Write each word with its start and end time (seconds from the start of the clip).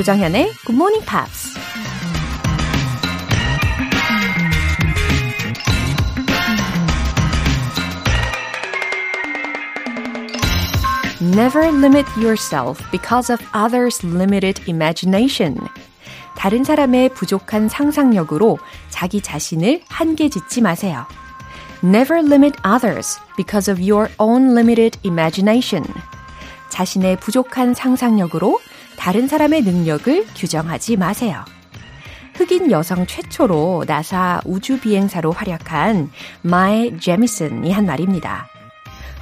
조정현의 0.00 0.54
Good 0.64 0.76
Morning 0.76 1.04
Pops. 1.04 1.58
Never 11.20 11.68
limit 11.68 12.06
yourself 12.16 12.82
because 12.90 13.30
of 13.30 13.44
others' 13.52 14.02
limited 14.02 14.62
imagination. 14.66 15.58
다른 16.34 16.64
사람의 16.64 17.10
부족한 17.10 17.68
상상력으로 17.68 18.58
자기 18.88 19.20
자신을 19.20 19.82
한계 19.90 20.30
짓지 20.30 20.62
마세요. 20.62 21.04
Never 21.84 22.24
limit 22.24 22.56
others 22.64 23.20
because 23.36 23.70
of 23.70 23.78
your 23.78 24.10
own 24.18 24.52
limited 24.52 24.98
imagination. 25.04 25.84
자신의 26.70 27.20
부족한 27.20 27.74
상상력으로 27.74 28.60
다른 29.00 29.26
사람의 29.26 29.62
능력을 29.62 30.26
규정하지 30.36 30.98
마세요. 30.98 31.42
흑인 32.34 32.70
여성 32.70 33.06
최초로 33.06 33.84
나사 33.86 34.42
우주 34.44 34.78
비행사로 34.78 35.32
활약한 35.32 36.10
마에 36.42 36.94
제미슨이 36.98 37.72
한 37.72 37.86
말입니다. 37.86 38.46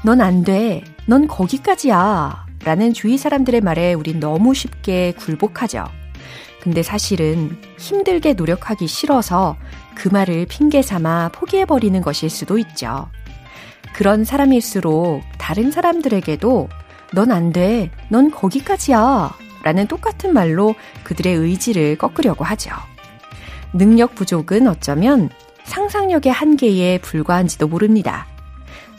넌 0.04 0.20
안 0.20 0.42
돼. 0.42 0.82
넌 1.06 1.28
거기까지야. 1.28 2.46
라는 2.64 2.92
주위 2.92 3.16
사람들의 3.16 3.60
말에 3.60 3.94
우린 3.94 4.18
너무 4.18 4.52
쉽게 4.52 5.12
굴복하죠. 5.12 5.84
근데 6.60 6.82
사실은 6.82 7.56
힘들게 7.78 8.32
노력하기 8.32 8.88
싫어서 8.88 9.56
그 9.94 10.08
말을 10.08 10.46
핑계 10.46 10.82
삼아 10.82 11.30
포기해버리는 11.32 12.00
것일 12.02 12.30
수도 12.30 12.58
있죠. 12.58 13.08
그런 13.92 14.24
사람일수록 14.24 15.22
다른 15.38 15.70
사람들에게도 15.70 16.68
넌 17.12 17.30
안 17.30 17.52
돼. 17.52 17.92
넌 18.08 18.32
거기까지야. 18.32 19.47
라는 19.68 19.86
똑같은 19.86 20.32
말로 20.32 20.74
그들의 21.02 21.34
의지를 21.34 21.98
꺾으려고 21.98 22.42
하죠. 22.42 22.70
능력 23.74 24.14
부족은 24.14 24.66
어쩌면 24.66 25.28
상상력의 25.64 26.32
한계에 26.32 26.96
불과한지도 26.96 27.68
모릅니다. 27.68 28.26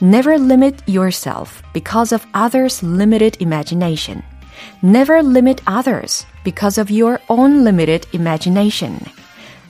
Never 0.00 0.40
limit 0.40 0.76
yourself 0.86 1.60
because 1.72 2.14
of 2.14 2.24
others' 2.36 2.86
limited 2.86 3.36
imagination. 3.44 4.22
Never 4.80 5.26
limit 5.26 5.60
others 5.68 6.24
because 6.44 6.80
of 6.80 6.94
your 6.94 7.18
own 7.28 7.62
limited 7.62 8.08
imagination. 8.14 8.96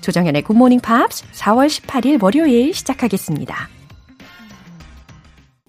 조정현의 0.03 0.43
Good 0.43 0.59
Morning 0.59 0.83
Pops 0.87 1.25
4월 1.33 1.69
18일 1.69 2.23
월요일 2.23 2.75
시작하겠습니다. 2.75 3.80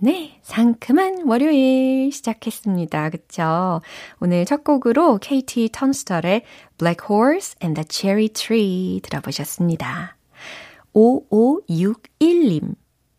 네, 0.03 0.39
상큼한 0.41 1.27
월요일 1.27 2.11
시작했습니다. 2.11 3.11
그쵸? 3.11 3.81
오늘 4.19 4.45
첫 4.45 4.63
곡으로 4.63 5.19
KT 5.19 5.69
턴스털의 5.71 6.41
Black 6.80 7.05
Horse 7.07 7.55
and 7.61 7.80
the 7.80 7.85
Cherry 7.88 8.29
Tree 8.29 8.99
들어보셨습니다. 9.03 10.17
5561님. 10.95 12.73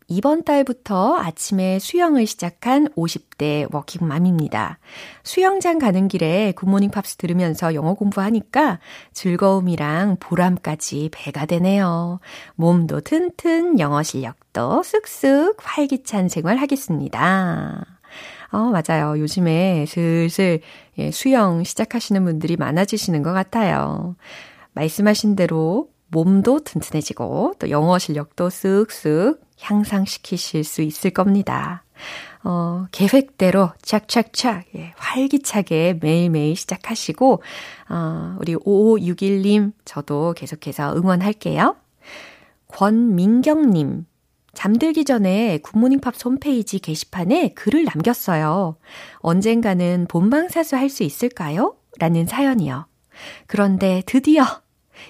이번 0.07 0.43
달부터 0.43 1.17
아침에 1.17 1.79
수영을 1.79 2.25
시작한 2.25 2.87
50대 2.89 3.73
워킹맘입니다. 3.73 4.79
수영장 5.23 5.79
가는 5.79 6.07
길에 6.07 6.51
굿모닝 6.55 6.91
팝스 6.91 7.17
들으면서 7.17 7.73
영어 7.73 7.93
공부하니까 7.93 8.79
즐거움이랑 9.13 10.17
보람까지 10.19 11.09
배가 11.11 11.45
되네요. 11.45 12.19
몸도 12.55 13.01
튼튼, 13.01 13.79
영어 13.79 14.03
실력도 14.03 14.83
쑥쑥 14.83 15.57
활기찬 15.59 16.29
생활 16.29 16.57
하겠습니다. 16.57 17.85
어, 18.51 18.71
맞아요. 18.71 19.19
요즘에 19.19 19.85
슬슬 19.87 20.61
예, 20.99 21.09
수영 21.09 21.63
시작하시는 21.63 22.23
분들이 22.23 22.55
많아지시는 22.55 23.23
것 23.23 23.33
같아요. 23.33 24.15
말씀하신 24.73 25.35
대로 25.35 25.92
몸도 26.13 26.59
튼튼해지고 26.59 27.55
또 27.59 27.69
영어 27.69 27.97
실력도 27.99 28.47
쓱쓱 28.47 29.39
향상시키실 29.59 30.63
수 30.63 30.81
있을 30.81 31.11
겁니다. 31.11 31.83
어, 32.43 32.85
계획대로 32.91 33.71
착착착 33.81 34.65
예, 34.75 34.93
활기차게 34.97 35.99
매일매일 36.01 36.55
시작하시고 36.55 37.41
어, 37.89 38.35
우리 38.39 38.55
5561님 38.55 39.73
저도 39.85 40.33
계속해서 40.37 40.95
응원할게요. 40.95 41.75
권민경님 42.67 44.05
잠들기 44.53 45.05
전에 45.05 45.57
굿모닝 45.59 45.99
팝스 45.99 46.27
홈페이지 46.27 46.79
게시판에 46.79 47.53
글을 47.55 47.85
남겼어요. 47.85 48.75
언젠가는 49.17 50.05
본방사수 50.07 50.75
할 50.75 50.89
수 50.89 51.03
있을까요? 51.03 51.75
라는 51.99 52.25
사연이요. 52.25 52.87
그런데 53.47 54.03
드디어 54.05 54.62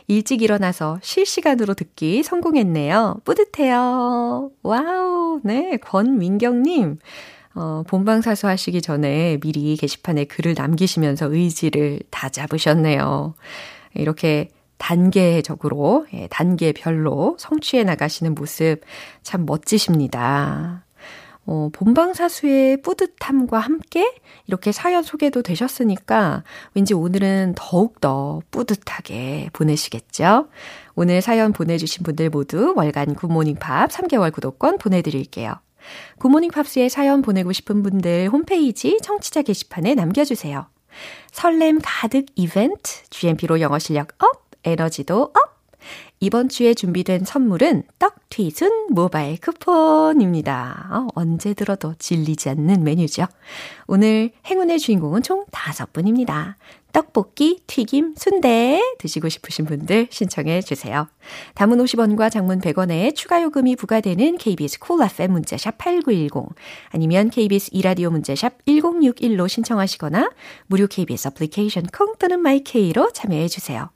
일찍 0.08 0.42
일어나서 0.42 1.00
실시간으로 1.02 1.74
듣기 1.74 2.24
성공했네요. 2.24 3.22
뿌듯해요. 3.24 4.52
와우. 4.64 5.42
네. 5.44 5.78
권민경님. 5.78 7.00
어, 7.56 7.84
본방사수 7.88 8.48
하시기 8.48 8.82
전에 8.82 9.38
미리 9.40 9.76
게시판에 9.78 10.26
글을 10.26 10.56
남기시면서 10.58 11.32
의지를 11.32 12.00
다 12.10 12.30
잡으셨네요. 12.30 13.36
이렇게 13.94 14.50
단계적으로, 14.78 16.08
예, 16.14 16.28
단계별로 16.28 17.38
성취해 17.40 17.84
나가시는 17.84 18.36
모습 18.36 18.82
참 19.22 19.46
멋지십니다. 19.46 20.83
어, 21.46 21.70
본방사수의 21.74 22.82
뿌듯함과 22.82 23.60
함께 23.60 24.16
이렇게 24.48 24.72
사연 24.72 25.04
소개도 25.04 25.42
되셨으니까 25.42 26.44
왠지 26.74 26.94
오늘은 26.94 27.56
더욱더 27.58 28.42
뿌듯하게 28.52 29.50
보내시겠죠? 29.52 30.48
오늘 30.96 31.22
사연 31.22 31.52
보내주신 31.52 32.04
분들 32.04 32.30
모두 32.30 32.74
월간 32.76 33.16
굿모닝 33.16 33.56
팝 33.56 33.90
3개월 33.90 34.32
구독권 34.32 34.78
보내드릴게요. 34.78 35.56
굿모닝 36.20 36.52
팝스에 36.52 36.88
사연 36.88 37.22
보내고 37.22 37.52
싶은 37.52 37.84
분들 37.84 38.30
홈페이지 38.30 38.98
청취자 39.02 39.42
게시판에 39.42 39.96
남겨주세요. 39.96 40.68
설렘 41.32 41.80
가득 41.84 42.28
이벤트, 42.36 43.04
GMP로 43.10 43.60
영어 43.60 43.80
실력 43.80 44.10
up, 44.24 44.44
에너지도 44.64 45.24
up! 45.24 45.53
이번 46.24 46.48
주에 46.48 46.74
준비된 46.74 47.26
선물은 47.26 47.84
떡튀순 48.00 48.88
모바일 48.92 49.38
쿠폰입니다. 49.42 50.88
어, 50.90 51.08
언제 51.16 51.54
들어도 51.54 51.96
질리지 52.00 52.48
않는 52.48 52.86
메뉴죠. 52.86 53.26
오늘 53.88 54.32
행운의 54.46 54.80
주인공은 54.80 55.22
총 55.22 55.44
5분입니다. 55.48 56.54
떡볶이, 56.94 57.60
튀김, 57.68 58.16
순대 58.16 58.80
드시고 59.00 59.28
싶으신 59.28 59.66
분들 59.66 60.08
신청해 60.12 60.62
주세요. 60.62 61.10
단문 61.56 61.78
50원과 61.80 62.32
장문 62.32 62.62
100원에 62.62 63.14
추가 63.14 63.42
요금이 63.42 63.76
부과되는 63.76 64.38
KBS 64.38 64.80
cool 64.80 65.12
FM 65.12 65.34
문자샵 65.34 65.78
8910 65.78 66.56
아니면 66.92 67.32
KBS 67.32 67.72
이라디오 67.74 68.10
문자샵 68.10 68.64
1061로 68.64 69.50
신청하시거나 69.50 70.32
무료 70.68 70.88
KBS 70.88 71.28
애플리케이션 71.28 71.86
콩 71.88 72.16
또는 72.18 72.40
마이케이로 72.40 73.12
참여해 73.12 73.50
주세요. 73.50 73.90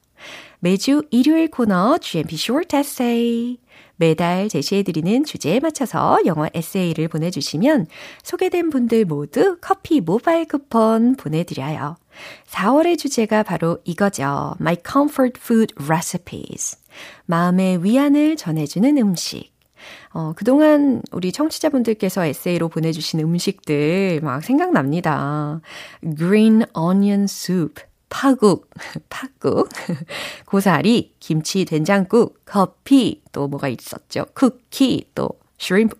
매주 0.59 1.03
일요일 1.12 1.50
코너 1.50 1.97
GMP 2.00 2.35
Short 2.35 2.75
Essay. 2.75 3.59
매달 3.97 4.47
제시해드리는 4.50 5.23
주제에 5.23 5.59
맞춰서 5.59 6.19
영어 6.25 6.47
에세이를 6.53 7.07
보내주시면 7.07 7.88
소개된 8.23 8.69
분들 8.69 9.06
모두 9.06 9.57
커피 9.62 10.01
모바일 10.01 10.47
쿠폰 10.47 11.16
보내드려요. 11.16 11.96
4월의 12.47 12.97
주제가 12.97 13.44
바로 13.44 13.79
이거죠. 13.85 14.56
My 14.59 14.78
Comfort 14.85 15.40
Food 15.41 15.75
Recipes. 15.84 16.78
마음의 17.25 17.84
위안을 17.84 18.35
전해주는 18.35 18.97
음식. 18.97 19.52
어, 20.11 20.34
그동안 20.35 21.02
우리 21.11 21.31
청취자분들께서 21.31 22.26
에세이로 22.26 22.70
보내주신 22.70 23.20
음식들 23.20 24.22
막 24.23 24.43
생각납니다. 24.43 25.61
Green 26.17 26.64
Onion 26.76 27.23
Soup. 27.26 27.81
파국, 28.09 28.69
팥국, 29.09 29.69
고사리, 30.45 31.13
김치 31.19 31.65
된장국, 31.65 32.41
커피, 32.45 33.21
또 33.31 33.47
뭐가 33.47 33.67
있었죠? 33.67 34.25
쿠키, 34.33 35.09
또 35.13 35.29
shrimp 35.59 35.95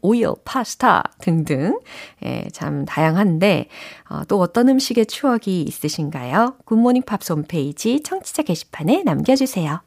파스타 0.46 1.04
등등. 1.20 1.80
예, 2.24 2.48
참 2.54 2.86
다양한데, 2.86 3.68
어, 4.10 4.22
또 4.28 4.40
어떤 4.40 4.70
음식의 4.70 5.08
추억이 5.08 5.64
있으신가요? 5.64 6.58
굿모닝 6.66 7.04
팝스 7.04 7.34
홈페이지 7.34 8.02
청취자 8.02 8.44
게시판에 8.44 9.04
남겨주세요. 9.04 9.82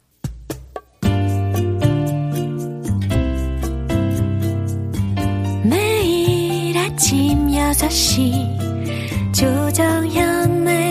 매일 5.63 6.77
아침 6.77 7.47
6시 7.47 9.33
조정현의 9.33 10.90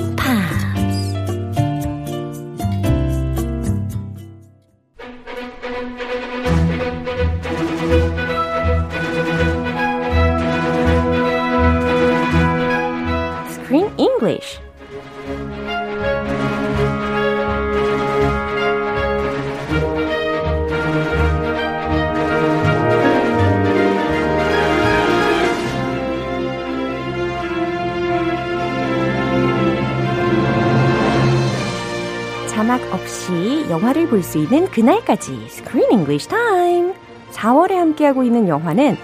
볼 34.21 34.23
수 34.23 34.37
있는 34.37 34.67
그날까지 34.69 35.33
Screen 35.47 35.91
English 35.91 36.27
Time. 36.29 36.93
4월에 37.31 37.73
함께하고 37.73 38.23
있는 38.23 38.47
영화는 38.47 38.95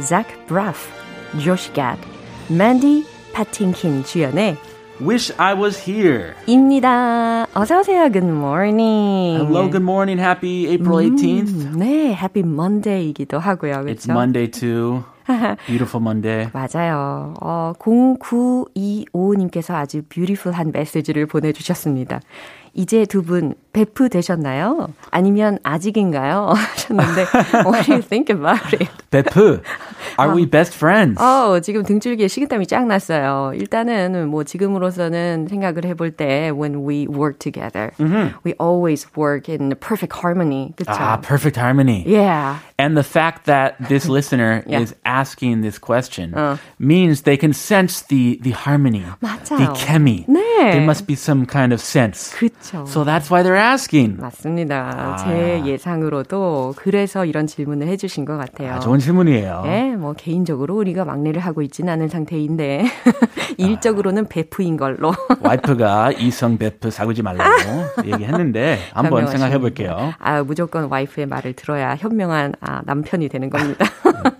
Zach 0.00 0.28
Braff, 0.46 0.90
Josh 1.40 1.72
Gad, 1.72 1.98
Mandy 2.50 3.04
Patinkin 3.32 4.04
주연의 4.04 4.56
Wish 5.00 5.32
I 5.38 5.54
was 5.54 5.88
here. 5.90 6.32
입니다. 6.46 7.46
어서 7.54 7.80
오세요. 7.80 8.10
Good 8.10 8.26
morning. 8.26 9.38
Hello, 9.44 9.62
good 9.70 9.82
morning. 9.82 10.20
Happy 10.20 10.66
April 10.68 11.10
18th. 11.10 11.76
네, 11.76 12.12
Happy 12.12 12.42
Monday이기도 12.42 13.38
하고요. 13.38 13.82
그렇죠? 13.82 13.92
It's 13.92 14.10
Monday 14.10 14.50
too. 14.50 15.02
Beautiful 15.66 16.00
Monday. 16.02 16.48
맞아요. 16.52 17.34
어, 17.42 17.72
0925님께서 17.78 19.74
아주 19.74 20.02
뷰티풀한 20.08 20.70
메시지를 20.72 21.26
보내주셨습니다. 21.26 22.20
이제 22.76 23.04
두 23.06 23.22
분 23.22 23.54
베프 23.72 24.08
되셨나요? 24.08 24.88
아니면 25.10 25.58
아직인가요? 25.62 26.52
하셨는데 26.56 27.24
What 27.66 27.84
do 27.86 27.92
you 27.94 28.02
think 28.02 28.30
about 28.34 28.72
it? 28.74 28.88
베프, 29.10 29.60
are 30.18 30.34
we 30.34 30.46
best 30.46 30.74
friends? 30.76 31.20
어, 31.20 31.60
지금 31.60 31.82
등줄기에 31.82 32.28
식은땀이 32.28 32.66
쫙 32.66 32.86
났어요. 32.86 33.52
일단은 33.54 34.28
뭐 34.28 34.44
지금으로서는 34.44 35.48
생각을 35.48 35.84
해볼 35.84 36.12
때 36.12 36.50
when 36.54 36.86
we 36.88 37.06
work 37.06 37.38
together, 37.38 37.90
we 38.44 38.54
always 38.60 39.06
work 39.16 39.48
in 39.50 39.74
perfect 39.80 40.14
harmony. 40.22 40.72
그쵸? 40.76 40.92
Ah, 40.96 41.16
perfect 41.20 41.58
harmony. 41.58 42.02
Yeah. 42.06 42.58
And 42.78 42.96
the 42.96 43.04
fact 43.04 43.44
that 43.46 43.76
this 43.88 44.08
listener 44.08 44.62
Yeah. 44.66 44.80
is 44.80 44.94
asking 45.04 45.60
this 45.62 45.78
question 45.78 46.32
means 46.78 47.22
they 47.22 47.36
can 47.36 47.52
sense 47.52 48.02
the, 48.08 48.38
the 48.42 48.52
harmony, 48.52 49.04
맞아요. 49.20 49.58
the 49.58 49.68
chemie. 49.76 50.24
네. 50.28 50.72
There 50.72 50.84
must 50.84 51.06
be 51.06 51.14
some 51.14 51.44
kind 51.46 51.72
of 51.74 51.80
sense. 51.80 52.32
그쵸. 52.36 52.65
So 52.86 53.04
that's 53.04 53.30
why 53.30 53.42
they're 53.42 53.56
asking. 53.56 54.20
맞습니다. 54.20 55.16
제 55.24 55.62
예상으로도 55.64 56.74
그래서 56.76 57.24
이런 57.24 57.46
질문을 57.46 57.86
해주신 57.88 58.24
것 58.24 58.36
같아요. 58.36 58.74
아, 58.74 58.78
좋은 58.80 58.98
질문이에요. 58.98 59.62
네, 59.64 59.96
뭐 59.96 60.12
개인적으로 60.14 60.76
우리가 60.76 61.04
막내를 61.04 61.40
하고 61.40 61.62
있지는 61.62 61.92
않은 61.92 62.08
상태인데 62.08 62.84
일적으로는 63.58 64.26
베프인 64.28 64.76
걸로. 64.76 65.12
와이프가 65.40 66.12
이성 66.12 66.58
베프 66.58 66.90
사귀지 66.90 67.22
말라고 67.22 67.52
얘기했는데 68.04 68.78
한번. 68.92 69.26
생각해 69.26 69.58
볼게요. 69.58 70.12
아, 70.18 70.42
무조건 70.42 70.84
와이프의 70.84 71.26
말을 71.26 71.54
들어야 71.54 71.96
현명한 71.96 72.54
아, 72.60 72.80
남편이 72.84 73.28
되는 73.28 73.50
겁니다. 73.50 73.84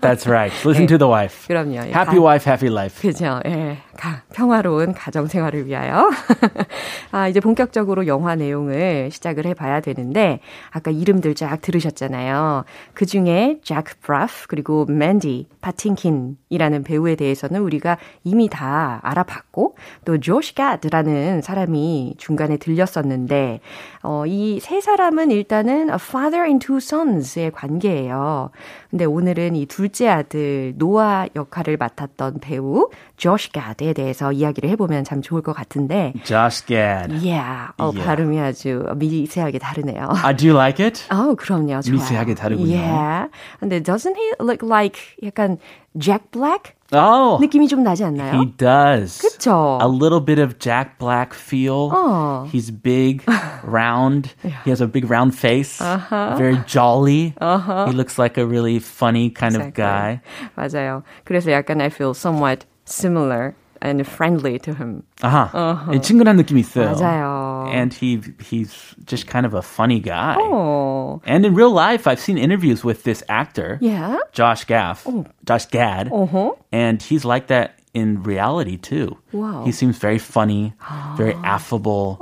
That's 0.01 0.27
right. 0.27 0.53
Listen 0.65 0.87
to 0.87 0.97
the 0.97 1.11
wife. 1.11 1.47
그럼요. 1.47 1.75
예, 1.87 1.91
Happy 1.91 2.15
가- 2.17 2.21
wife, 2.23 2.49
happy 2.51 2.71
life. 2.71 3.01
그죠. 3.01 3.39
예. 3.45 3.77
가, 3.97 4.21
평화로운 4.33 4.93
가정 4.93 5.27
생활을 5.27 5.65
위하여. 5.65 6.09
아, 7.11 7.27
이제 7.27 7.39
본격적으로 7.39 8.07
영화 8.07 8.35
내용을 8.35 9.09
시작을 9.11 9.45
해 9.45 9.53
봐야 9.53 9.81
되는데, 9.81 10.39
아까 10.71 10.91
이름들 10.91 11.35
쫙 11.35 11.59
들으셨잖아요. 11.61 12.63
그 12.93 13.05
중에 13.05 13.59
잭 13.63 13.83
브라프, 14.01 14.47
그리고 14.47 14.85
맨디 14.85 15.47
파틴킨 15.61 16.37
이라는 16.49 16.83
배우에 16.83 17.15
대해서는 17.15 17.61
우리가 17.61 17.97
이미 18.23 18.49
다 18.49 18.99
알아봤고, 19.03 19.75
또 20.05 20.19
조시 20.19 20.55
가드라는 20.55 21.41
사람이 21.41 22.15
중간에 22.17 22.57
들렸었는데, 22.57 23.59
어, 24.03 24.23
이 24.25 24.59
세 24.61 24.81
사람은 24.81 25.31
일단은 25.31 25.89
a 25.89 25.95
father 25.95 26.45
and 26.45 26.65
two 26.65 26.77
sons의 26.77 27.51
관계예요. 27.51 28.49
근데 28.89 29.05
오늘은 29.05 29.55
이 29.55 29.65
둘째 29.65 30.07
아들 30.07 30.73
노아 30.77 31.27
역할을 31.35 31.77
맡았던 31.77 32.39
배우 32.39 32.89
조시 33.17 33.51
가드에 33.51 33.93
대해서 33.93 34.31
이야기를 34.31 34.69
해보면 34.71 35.03
참 35.03 35.21
좋을 35.21 35.41
것 35.41 35.53
같은데, 35.53 36.13
Josh 36.23 36.65
Gad. 36.65 37.11
yeah, 37.13 37.71
어, 37.77 37.87
Yeah. 37.87 38.03
발음이 38.05 38.39
아주 38.39 38.83
미세하게 38.95 39.59
다르네요. 39.59 40.09
Uh, 40.23 40.35
do 40.35 40.47
you 40.49 40.55
like 40.57 40.83
it? 40.83 41.03
어, 41.11 41.35
그럼요. 41.35 41.81
좋아요. 41.81 41.93
미세하게 41.93 42.35
다르군요. 42.35 42.75
Yeah. 42.77 43.29
근데 43.59 43.81
doesn't 43.81 44.15
he 44.15 44.33
look 44.39 44.63
like 44.65 44.99
약간 45.23 45.57
Jack 45.98 46.30
Black 46.30 46.74
Oh, 46.94 47.38
느낌이 47.40 47.68
좀 47.68 47.82
나지 47.82 48.04
않나요? 48.04 48.34
he 48.38 48.46
does. 48.58 49.20
그쵸? 49.20 49.78
A 49.80 49.88
little 49.88 50.20
bit 50.20 50.38
of 50.38 50.58
Jack 50.58 50.98
Black 50.98 51.32
feel. 51.34 51.88
어. 51.90 52.46
He's 52.52 52.70
big, 52.70 53.24
round. 53.64 54.34
He 54.42 54.70
has 54.70 54.82
a 54.82 54.86
big 54.86 55.08
round 55.10 55.34
face. 55.34 55.78
Very 56.10 56.58
jolly. 56.66 57.34
He 57.40 57.92
looks 57.92 58.18
like 58.18 58.36
a 58.36 58.46
really 58.46 58.78
funny 58.78 59.30
kind 59.30 59.56
of 59.56 59.72
guy. 59.74 60.20
맞아요. 60.56 61.02
그래서 61.24 61.50
약간 61.50 61.80
I 61.80 61.88
feel 61.88 62.12
somewhat 62.12 62.66
similar 62.84 63.54
and 63.80 64.06
friendly 64.06 64.58
to 64.60 64.74
him. 64.74 65.02
아하. 65.22 65.50
예, 65.92 66.00
친근한 66.00 66.36
느낌이 66.36 66.60
있어요. 66.60 66.94
맞아요. 66.94 67.68
And 67.72 67.92
he 67.92 68.20
he's 68.40 68.94
just 69.06 69.26
kind 69.26 69.44
of 69.44 69.54
a 69.54 69.62
funny 69.62 69.98
guy. 69.98 70.36
어. 70.38 71.20
And 71.26 71.44
in 71.44 71.54
real 71.54 71.70
life, 71.72 72.06
I've 72.06 72.20
seen 72.20 72.38
interviews 72.38 72.84
with 72.84 73.02
this 73.04 73.22
actor, 73.28 73.78
Yeah. 73.80 74.18
Josh 74.32 74.64
Gaff, 74.66 75.06
Josh 75.44 75.66
Gad, 75.66 76.10
Uh-huh. 76.12 76.52
and 76.70 77.02
he's 77.02 77.24
like 77.24 77.48
that 77.48 77.74
in 77.92 78.22
reality 78.22 78.76
too. 78.78 79.16
Wow. 79.32 79.64
He 79.64 79.72
seems 79.72 79.98
very 79.98 80.18
funny, 80.18 80.74
very 81.16 81.34
affable, 81.44 82.18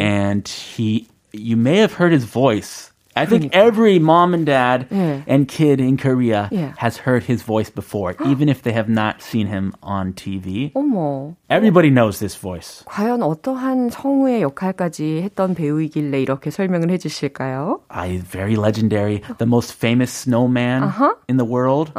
and 0.00 0.46
he. 0.48 1.06
You 1.32 1.56
may 1.56 1.76
have 1.78 1.92
heard 1.92 2.10
his 2.12 2.24
voice. 2.24 2.90
I 3.16 3.26
think 3.26 3.50
every 3.52 3.98
mom 3.98 4.32
and 4.32 4.46
dad 4.46 4.86
Yeah. 4.92 5.22
and 5.26 5.48
kid 5.48 5.80
in 5.80 5.96
Korea 5.98 6.46
Yeah. 6.52 6.70
has 6.78 6.98
heard 7.02 7.24
his 7.26 7.42
voice 7.42 7.66
before, 7.68 8.14
even 8.24 8.48
if 8.48 8.62
they 8.62 8.70
have 8.70 8.86
not 8.88 9.22
seen 9.26 9.48
him 9.48 9.72
on 9.82 10.12
TV. 10.14 10.70
어머. 10.76 11.34
Everybody 11.50 11.90
knows 11.90 12.20
this 12.20 12.38
voice. 12.38 12.84
과연 12.86 13.22
어떠한 13.24 13.90
성우의 13.90 14.42
역할까지 14.42 15.22
했던 15.24 15.54
배우이길래 15.56 16.22
이렇게 16.22 16.50
설명을 16.52 16.90
해 16.92 16.98
주실까요? 16.98 17.80
I 17.90 18.18
very 18.22 18.54
legendary, 18.54 19.22
the 19.38 19.48
most 19.50 19.74
famous 19.74 20.12
snowman 20.14 20.84
in 21.28 21.38
the 21.38 21.48
world. 21.48 21.90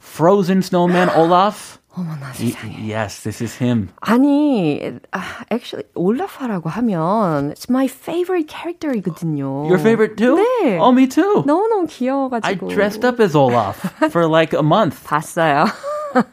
Frozen 0.00 0.60
snowman 0.60 1.08
Olaf. 1.16 1.78
어머나 1.94 2.26
Y- 2.38 2.52
세상에. 2.52 2.76
yes, 2.86 3.22
this 3.22 3.42
is 3.42 3.56
him. 3.62 3.88
아니, 4.00 4.80
아, 5.10 5.20
actually 5.50 5.84
올라파라고 5.94 6.68
하면 6.68 7.50
it's 7.52 7.68
my 7.68 7.86
favorite 7.88 8.46
character이거든요. 8.48 9.66
Your 9.66 9.78
favorite 9.80 10.16
too? 10.16 10.36
네. 10.36 10.78
Oh, 10.80 10.92
me 10.92 11.08
too. 11.08 11.42
너무너무 11.46 11.84
I 11.84 11.86
귀여워가지고. 11.88 12.68
dressed 12.68 13.04
up 13.04 13.20
as 13.20 13.34
Olaf 13.34 13.78
for 14.12 14.26
like 14.28 14.52
a 14.54 14.62
month. 14.62 15.02
봤어요. 15.04 15.66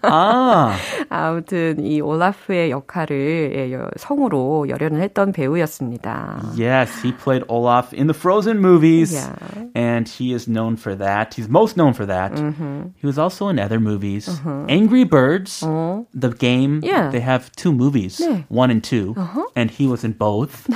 Ah, 0.04 0.78
아무튼 1.10 1.84
이 1.86 2.02
올라프의 2.02 2.72
역할을 2.72 3.52
예, 3.56 3.74
여- 3.74 3.90
성우로 3.98 4.68
열연을 4.70 5.02
했던 5.02 5.32
배우였습니다. 5.32 6.42
yes, 6.58 6.92
he 7.06 7.12
played 7.12 7.46
Olaf 7.48 7.94
in 7.96 8.08
the 8.08 8.14
Frozen 8.18 8.58
movies, 8.60 9.14
Yeah. 9.14 9.36
and 9.76 10.10
he 10.10 10.34
is 10.34 10.46
known 10.50 10.76
for 10.78 10.96
that. 10.98 11.36
He's 11.36 11.50
most 11.50 11.76
known 11.76 11.94
for 11.94 12.06
that. 12.08 12.34
He 12.98 13.06
was 13.08 13.18
also 13.20 13.50
in 13.50 13.60
other 13.60 13.80
movies. 13.80 14.30
Angry 14.70 15.04
Birds, 15.04 15.62
the 16.14 16.30
game. 16.38 16.82
Yeah. 16.84 17.10
They 17.12 17.22
have 17.22 17.52
two 17.56 17.72
movies, 17.72 18.20
네. 18.20 18.46
one 18.50 18.72
and 18.72 18.84
2 18.84 19.16
and 19.56 19.72
he 19.72 19.88
was 19.88 20.04
in 20.04 20.14
both. 20.18 20.68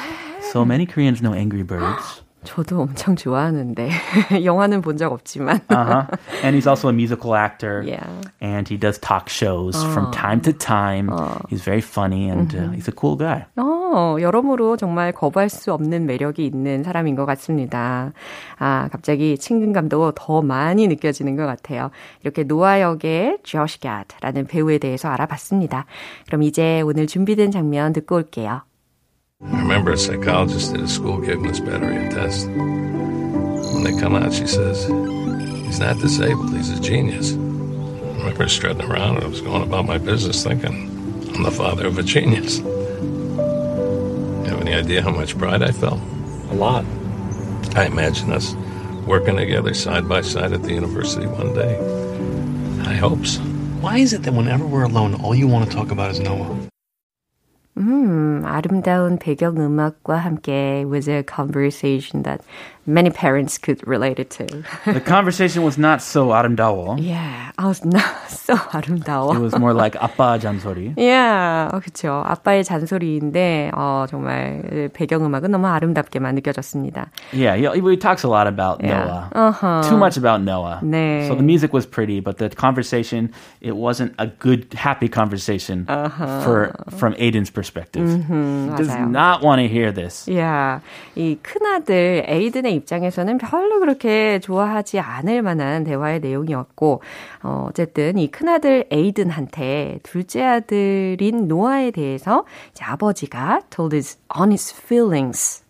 So 0.51 0.65
many 0.65 0.85
Koreans 0.85 1.21
know 1.21 1.33
Angry 1.33 1.63
Birds. 1.63 2.22
저도 2.44 2.82
엄청 2.82 3.16
좋아하는데 3.16 3.90
영화는 4.44 4.80
본 4.82 4.96
적 4.96 5.12
없지만 5.12 5.60
uh-huh. 5.68 6.06
And 6.44 6.54
he's 6.54 6.66
also 6.68 6.88
a 6.88 6.92
musical 6.92 7.34
actor. 7.34 7.82
Yeah. 7.84 8.06
And 8.40 8.68
he 8.68 8.76
does 8.76 8.98
talk 8.98 9.28
shows 9.28 9.74
from 9.92 10.12
time 10.12 10.40
to 10.42 10.52
time. 10.52 11.10
He's 11.48 11.62
very 11.62 11.80
funny 11.80 12.28
and 12.30 12.54
uh, 12.54 12.70
he's 12.70 12.86
a 12.88 12.92
cool 12.92 13.16
guy. 13.16 13.46
어, 13.56 14.16
여러모로 14.20 14.76
정말 14.76 15.12
거부할 15.12 15.48
수 15.48 15.72
없는 15.72 16.06
매력이 16.06 16.44
있는 16.46 16.82
사람인 16.84 17.16
것 17.16 17.26
같습니다. 17.26 18.12
아, 18.58 18.88
갑자기 18.92 19.36
친근감도 19.38 20.12
더 20.14 20.42
많이 20.42 20.86
느껴지는 20.88 21.36
것 21.36 21.46
같아요. 21.46 21.90
이렇게 22.22 22.44
노아 22.44 22.80
역의 22.80 23.38
조시 23.42 23.80
갓라는 23.80 24.46
배우에 24.46 24.78
대해서 24.78 25.08
알아봤습니다. 25.08 25.86
그럼 26.26 26.42
이제 26.42 26.80
오늘 26.82 27.06
준비된 27.06 27.50
장면 27.50 27.92
듣고 27.92 28.16
올게요. 28.16 28.62
I 29.52 29.58
remember 29.58 29.92
a 29.92 29.98
psychologist 29.98 30.74
at 30.74 30.80
a 30.80 30.88
school 30.88 31.18
gave 31.20 31.36
him 31.36 31.44
this 31.44 31.60
battery 31.60 32.06
of 32.06 32.12
tests. 32.12 32.44
When 32.46 33.84
they 33.84 33.98
come 34.00 34.14
out, 34.14 34.32
she 34.32 34.46
says, 34.46 34.84
he's 35.66 35.80
not 35.80 35.98
disabled, 35.98 36.54
he's 36.54 36.70
a 36.70 36.80
genius. 36.80 37.32
I 37.32 37.36
remember 37.36 38.48
strutting 38.48 38.82
around 38.82 39.16
and 39.16 39.24
I 39.24 39.28
was 39.28 39.40
going 39.40 39.62
about 39.62 39.86
my 39.86 39.98
business 39.98 40.42
thinking, 40.42 40.90
I'm 41.34 41.42
the 41.42 41.50
father 41.50 41.86
of 41.86 41.98
a 41.98 42.02
genius. 42.02 42.58
You 42.58 42.66
have 44.46 44.60
any 44.60 44.74
idea 44.74 45.02
how 45.02 45.10
much 45.10 45.36
pride 45.36 45.62
I 45.62 45.72
felt? 45.72 46.00
A 46.50 46.54
lot. 46.54 46.84
I 47.76 47.86
imagine 47.86 48.32
us 48.32 48.54
working 49.06 49.36
together 49.36 49.74
side 49.74 50.08
by 50.08 50.22
side 50.22 50.52
at 50.52 50.62
the 50.62 50.72
university 50.72 51.26
one 51.26 51.52
day. 51.52 51.76
High 52.84 52.94
hopes. 52.94 53.38
Why 53.80 53.98
is 53.98 54.14
it 54.14 54.22
that 54.22 54.32
whenever 54.32 54.66
we're 54.66 54.84
alone, 54.84 55.14
all 55.16 55.34
you 55.34 55.46
want 55.48 55.70
to 55.70 55.76
talk 55.76 55.90
about 55.90 56.12
is 56.12 56.20
Noah? 56.20 56.70
음, 57.77 58.41
아름다운 58.45 59.17
배경음악과 59.17 60.17
함께 60.17 60.83
was 60.85 61.09
a 61.09 61.23
conversation 61.23 62.23
that 62.23 62.43
many 62.85 63.09
parents 63.11 63.57
could 63.57 63.85
relate 63.87 64.17
it 64.19 64.29
to. 64.31 64.45
the 64.91 64.99
conversation 64.99 65.61
was 65.63 65.77
not 65.77 66.01
so 66.01 66.29
아름다워. 66.29 66.97
Yeah, 66.99 67.51
I 67.57 67.67
was 67.67 67.85
not 67.85 68.03
so 68.29 68.55
아름다워. 68.55 69.35
It 69.35 69.39
was 69.39 69.55
more 69.57 69.73
like 69.73 69.95
아빠 69.99 70.39
잔소리. 70.39 70.93
Yeah, 70.97 71.69
어, 71.71 71.79
그쵸. 71.79 72.23
아빠의 72.25 72.63
잔소리인데, 72.63 73.71
어, 73.75 74.05
정말 74.09 74.89
배경음악은 74.93 75.51
너무 75.51 75.67
아름답게만 75.67 76.33
느껴졌습니다. 76.35 77.11
Yeah, 77.31 77.55
he, 77.55 77.79
he 77.79 77.97
talks 77.97 78.23
a 78.23 78.27
lot 78.29 78.47
about 78.47 78.81
Yeah. 78.83 79.05
Noah. 79.05 79.29
Uh-huh. 79.35 79.83
Too 79.89 79.97
much 79.97 80.17
about 80.17 80.41
Noah. 80.41 80.79
네. 80.83 81.27
So 81.27 81.35
the 81.35 81.43
music 81.43 81.73
was 81.73 81.85
pretty, 81.85 82.19
but 82.19 82.37
the 82.37 82.49
conversation, 82.49 83.31
it 83.61 83.75
wasn't 83.75 84.13
a 84.17 84.27
good, 84.27 84.73
happy 84.73 85.07
conversation 85.09 85.85
for 85.85 86.73
from 86.97 87.13
Aiden's 87.15 87.49
perspective. 87.51 88.07
he 88.09 88.75
does 88.77 88.87
맞아요. 88.89 89.11
not 89.11 89.43
want 89.43 89.59
to 89.61 89.67
hear 89.67 89.91
this. 89.91 90.25
야, 90.29 90.81
이 91.15 91.37
큰아들 91.43 92.25
에이든의 92.27 92.72
입장에서는 92.74 93.38
별로 93.38 93.80
그렇게 93.80 94.38
좋아하지 94.38 95.00
않을 95.00 95.42
만한 95.42 95.84
대화의 95.84 96.20
내용이었고, 96.20 97.02
어, 97.42 97.66
어쨌든 97.68 98.18
이 98.18 98.30
큰아들 98.30 98.86
에이든한테 98.90 100.00
둘째 100.02 100.42
아들인 100.42 101.48
노아에 101.48 101.90
대해서 101.90 102.44
아버지가 102.80 103.62
told 103.70 103.96
his 103.96 104.18
honest 104.36 104.76
feelings, 104.84 105.63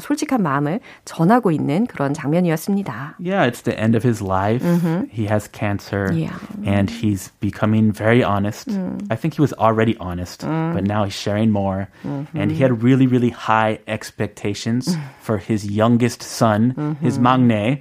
솔직한 0.00 0.42
마음을 0.42 0.80
전하고 1.04 1.50
있는 1.50 1.86
그런 1.86 2.14
장면이었습니다. 2.14 3.16
Yeah, 3.18 3.46
it's 3.46 3.62
the 3.62 3.78
end 3.78 3.96
of 3.96 4.02
his 4.06 4.22
life. 4.22 4.64
He 5.10 5.26
has 5.26 5.48
cancer 5.50 6.12
Yeah. 6.12 6.36
and 6.66 6.90
he's 6.90 7.30
becoming 7.40 7.92
very 7.92 8.22
honest. 8.24 8.68
I 9.10 9.16
think 9.16 9.34
he 9.34 9.40
was 9.40 9.52
already 9.54 9.96
honest, 10.00 10.42
but 10.44 10.84
now 10.84 11.04
he's 11.04 11.14
sharing 11.14 11.50
more. 11.50 11.88
And 12.34 12.50
he 12.50 12.58
had 12.62 12.82
really, 12.82 13.06
really 13.06 13.30
high 13.30 13.78
expectations 13.86 14.96
for 15.22 15.38
his 15.38 15.64
youngest 15.64 16.22
son, 16.22 16.96
his 17.00 17.18
maknae. 17.18 17.78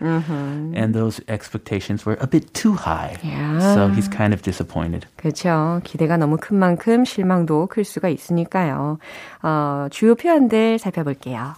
And 0.75 0.93
those 0.93 1.19
expectations 1.27 2.05
were 2.05 2.17
a 2.21 2.27
bit 2.27 2.53
too 2.53 2.73
high. 2.73 3.17
Yeah. 3.23 3.73
So 3.73 3.87
he's 3.89 4.07
kind 4.07 4.33
of 4.33 4.41
disappointed. 4.43 5.07
그렇죠. 5.17 5.81
기대가 5.83 6.17
너무 6.17 6.37
큰 6.37 6.57
만큼 6.57 7.05
실망도 7.05 7.67
클 7.67 7.83
수가 7.83 8.09
있으니까요. 8.09 8.99
어, 9.41 9.87
주요 9.89 10.15
표현들 10.15 10.77
살펴볼게요. 10.79 11.54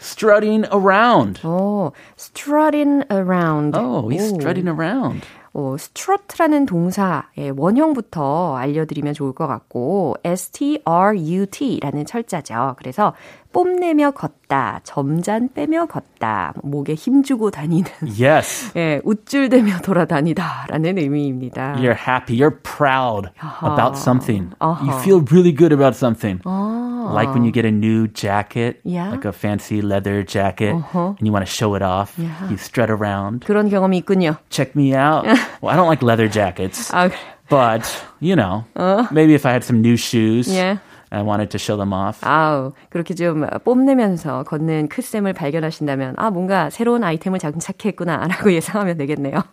Strutting 0.00 0.64
around. 0.72 1.40
오, 1.46 1.92
strutting 2.16 3.02
around. 3.10 3.76
Oh, 3.76 4.08
he's 4.08 4.32
오. 4.32 4.36
strutting 4.36 4.68
around. 4.68 5.22
어, 5.54 5.74
strut라는 5.76 6.66
동사의 6.66 7.52
원형부터 7.56 8.54
알려드리면 8.56 9.14
좋을 9.14 9.32
것 9.32 9.46
같고, 9.48 10.14
S-T-R-U-T라는 10.22 12.04
철자죠. 12.06 12.76
그래서 12.78 13.14
뽐내며 13.52 14.10
걷다, 14.12 14.80
점잔 14.84 15.48
빼며 15.54 15.86
걷다, 15.86 16.52
목에 16.62 16.94
힘주고 16.94 17.50
다니는, 17.50 17.90
Yes. 18.20 18.72
예, 18.76 19.00
우쭐대며 19.04 19.78
돌아다니다라는 19.80 20.98
의미입니다. 20.98 21.76
You're 21.78 21.96
happy. 21.96 22.38
You're 22.38 22.62
proud 22.62 23.30
about 23.64 23.96
something. 23.98 24.50
You 24.60 24.68
Uh-huh. 24.92 25.00
feel 25.02 25.24
really 25.32 25.52
good 25.56 25.72
about 25.72 25.96
something. 25.96 26.40
아, 26.44 26.77
Like 27.07 27.33
when 27.33 27.43
you 27.43 27.51
get 27.51 27.65
a 27.65 27.71
new 27.71 28.07
jacket, 28.07 28.79
Yeah. 28.83 29.11
like 29.11 29.25
a 29.25 29.31
fancy 29.31 29.81
leather 29.81 30.23
jacket, 30.23 30.75
and 30.93 31.17
you 31.21 31.31
want 31.31 31.45
to 31.45 31.51
show 31.51 31.75
it 31.75 31.81
off. 31.81 32.13
Yeah. 32.17 32.49
You 32.49 32.57
strut 32.57 32.89
around. 32.89 33.45
그런 33.45 33.69
경험이 33.69 33.97
있군요. 34.03 34.37
Check 34.49 34.75
me 34.75 34.93
out. 34.95 35.25
well, 35.61 35.71
I 35.71 35.75
don't 35.75 35.87
like 35.87 36.01
leather 36.03 36.27
jackets, 36.27 36.91
아, 36.91 37.09
그래. 37.09 37.15
but 37.49 37.83
you 38.19 38.35
know, 38.35 38.65
maybe 39.11 39.33
if 39.35 39.45
I 39.45 39.51
had 39.51 39.63
some 39.63 39.81
new 39.81 39.95
shoes, 39.97 40.47
Yeah. 40.47 40.77
and 41.11 41.19
I 41.19 41.23
wanted 41.23 41.49
to 41.49 41.59
show 41.59 41.77
them 41.77 41.93
off. 41.93 42.19
아우, 42.21 42.73
그렇게 42.89 43.13
좀 43.13 43.45
뽐내면서 43.63 44.43
걷는 44.43 44.89
크쌤을 44.89 45.33
발견하신다면, 45.33 46.15
아, 46.17 46.29
뭔가 46.29 46.69
새로운 46.69 47.03
아이템을 47.03 47.39
장착했구나, 47.39 48.27
라고 48.27 48.51
예상하면 48.51 48.97
되겠네요. 48.97 49.43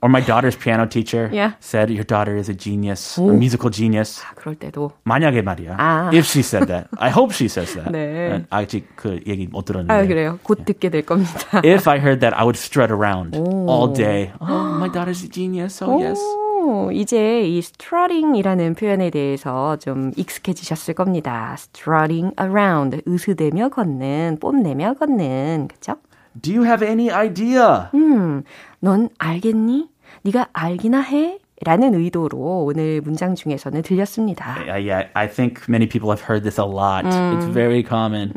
Or 0.00 0.08
my 0.08 0.24
daughter's 0.24 0.56
piano 0.56 0.88
teacher 0.88 1.28
Yeah. 1.32 1.56
said 1.60 1.90
your 1.90 2.04
daughter 2.04 2.38
is 2.38 2.48
a 2.48 2.56
genius, 2.56 3.20
a 3.20 3.24
musical 3.24 3.70
genius. 3.70 4.22
아, 4.24 4.34
그럴 4.34 4.54
때도. 4.54 4.92
만약에 5.04 5.42
말이야. 5.42 5.76
아. 5.78 6.10
If 6.12 6.24
she 6.24 6.40
said 6.40 6.68
that. 6.68 6.88
I 6.98 7.10
hope 7.10 7.34
she 7.34 7.46
says 7.46 7.74
that. 7.74 7.90
네. 7.90 8.44
아직 8.50 8.88
그 8.96 9.20
얘기 9.26 9.46
못 9.46 9.64
들었는데. 9.64 9.92
아, 9.92 10.06
그래요. 10.06 10.38
곧 10.42 10.64
듣게 10.64 10.88
될 10.88 11.02
겁니다. 11.02 11.60
If 11.64 11.88
I 11.88 11.98
heard 11.98 12.20
that, 12.20 12.34
I 12.36 12.44
would 12.44 12.56
strut 12.56 12.92
around 12.92 13.36
all 13.36 13.92
day. 13.92 14.32
Oh, 14.40 14.78
my 14.78 14.88
daughter's 14.88 15.24
a 15.24 15.28
genius. 15.28 15.82
Oh, 15.82 16.00
yes. 16.00 16.18
오, 16.63 16.91
이제 16.93 17.41
이 17.41 17.57
strutting이라는 17.57 18.75
표현에 18.75 19.09
대해서 19.09 19.75
좀 19.77 20.13
익숙해지셨을 20.15 20.93
겁니다. 20.93 21.55
strutting 21.57 22.33
around, 22.39 23.01
으스대며 23.05 23.67
걷는, 23.67 24.37
뽐내며 24.39 24.93
걷는, 24.93 25.67
그쵸? 25.67 25.97
Do 26.41 26.55
you 26.55 26.65
have 26.65 26.87
any 26.87 27.11
idea? 27.11 27.89
음, 27.93 28.43
넌 28.79 29.09
알겠니? 29.19 29.89
네가 30.23 30.47
알기나 30.53 31.01
해? 31.01 31.39
라는 31.65 31.93
의도로 31.95 32.63
오늘 32.65 33.01
문장 33.01 33.35
중에서는 33.35 33.81
들렸습니다. 33.81 34.55
Yeah, 34.59 34.79
yeah, 34.79 35.09
I 35.13 35.27
think 35.29 35.67
many 35.67 35.87
people 35.87 36.11
have 36.11 36.21
heard 36.21 36.43
this 36.43 36.59
a 36.59 36.65
lot. 36.65 37.05
It's 37.05 37.45
very 37.53 37.83
common. 37.83 38.31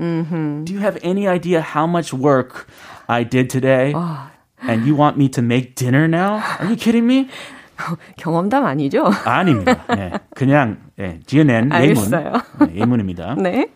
Do 0.64 0.73
you 0.73 0.80
have 0.80 0.99
any 1.02 1.28
idea 1.28 1.61
how 1.61 1.87
much 1.87 2.12
work 2.12 2.66
I 3.09 3.23
did 3.25 3.50
today? 3.50 3.95
And 4.62 4.87
you 4.87 4.97
want 4.97 5.16
me 5.16 5.28
to 5.30 5.42
make 5.42 5.75
dinner 5.76 6.09
now? 6.09 6.42
Are 6.61 6.66
you 6.66 6.76
kidding 6.76 7.06
me? 7.06 7.28
경험담 8.16 8.64
아니죠? 8.64 9.04
아닙니다. 9.25 9.85
네, 9.95 10.12
그냥 10.35 10.78
예, 10.99 11.21
지어낸 11.26 11.64
예문. 11.64 11.73
알겠어요. 11.73 12.33
네, 12.66 12.75
예문입니다. 12.76 13.35
네. 13.37 13.68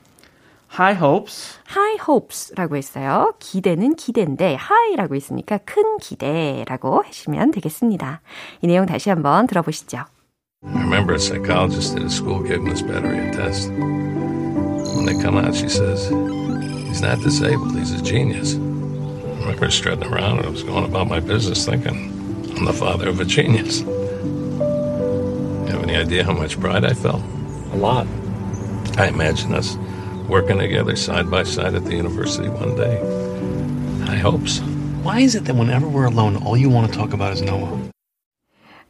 High 0.72 1.02
hopes. 1.04 1.58
high 1.68 1.98
hopes라고 2.08 2.76
했어요. 2.76 3.34
기대는 3.40 3.96
기대인데 3.96 4.56
high라고 4.56 5.16
있으니까 5.16 5.58
큰 5.58 5.98
기대라고 5.98 7.02
하시면 7.02 7.50
되겠습니다. 7.50 8.20
이 8.62 8.66
내용 8.68 8.86
다시 8.86 9.10
한번 9.10 9.46
들어보시죠. 9.48 10.04
I 10.62 10.72
remember 10.82 11.14
a 11.14 11.18
psychologist 11.18 11.96
at 11.96 12.04
a 12.04 12.08
school 12.10 12.42
gave 12.42 12.58
him 12.60 12.66
this 12.66 12.82
battery 12.82 13.30
test. 13.32 13.70
When 13.70 15.06
they 15.06 15.14
come 15.20 15.38
out, 15.38 15.54
she 15.56 15.68
says, 15.68 16.08
He's 16.86 17.00
not 17.00 17.20
disabled, 17.22 17.74
he's 17.76 17.92
a 17.92 18.02
genius. 18.02 18.54
I 18.56 19.40
remember 19.46 19.70
strutting 19.70 20.04
around 20.06 20.38
and 20.38 20.46
I 20.46 20.50
was 20.50 20.62
going 20.62 20.84
about 20.84 21.08
my 21.08 21.18
business 21.18 21.64
thinking, 21.64 22.12
I'm 22.60 22.66
the 22.66 22.74
father 22.74 23.08
of 23.08 23.18
a 23.20 23.24
genius. 23.24 23.80
You 23.80 23.88
have 25.72 25.82
any 25.82 25.96
idea 25.96 26.24
how 26.24 26.34
much 26.34 26.60
pride 26.60 26.84
I 26.84 26.92
felt? 26.92 27.22
A 27.72 27.76
lot. 27.76 28.06
I 28.98 29.08
imagine 29.08 29.54
us 29.54 29.78
working 30.28 30.58
together 30.58 30.94
side 30.94 31.30
by 31.30 31.44
side 31.44 31.74
at 31.74 31.86
the 31.86 31.96
university 31.96 32.50
one 32.50 32.76
day. 32.76 33.00
High 34.04 34.18
hopes. 34.18 34.60
Why 35.02 35.20
is 35.20 35.34
it 35.36 35.46
that 35.46 35.56
whenever 35.56 35.88
we're 35.88 36.04
alone, 36.04 36.36
all 36.36 36.54
you 36.54 36.68
want 36.68 36.92
to 36.92 36.98
talk 36.98 37.14
about 37.14 37.32
is 37.32 37.40
Noah? 37.40 37.88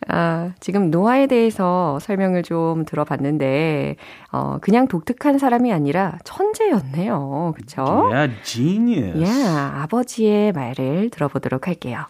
아, 0.08 0.52
지금 0.58 0.90
노아에 0.90 1.28
대해서 1.28 2.00
설명을 2.00 2.42
좀 2.42 2.84
들어봤는데, 2.84 3.94
어, 4.32 4.58
그냥 4.60 4.88
독특한 4.88 5.38
사람이 5.38 5.72
아니라 5.72 6.18
천재였네요. 6.24 7.54
그쵸? 7.56 8.10
Yeah, 8.10 8.34
genius. 8.42 9.20
예, 9.20 9.46
아버지의 9.46 10.50
말을 10.50 11.10
들어보도록 11.10 11.68
할게요. 11.68 12.06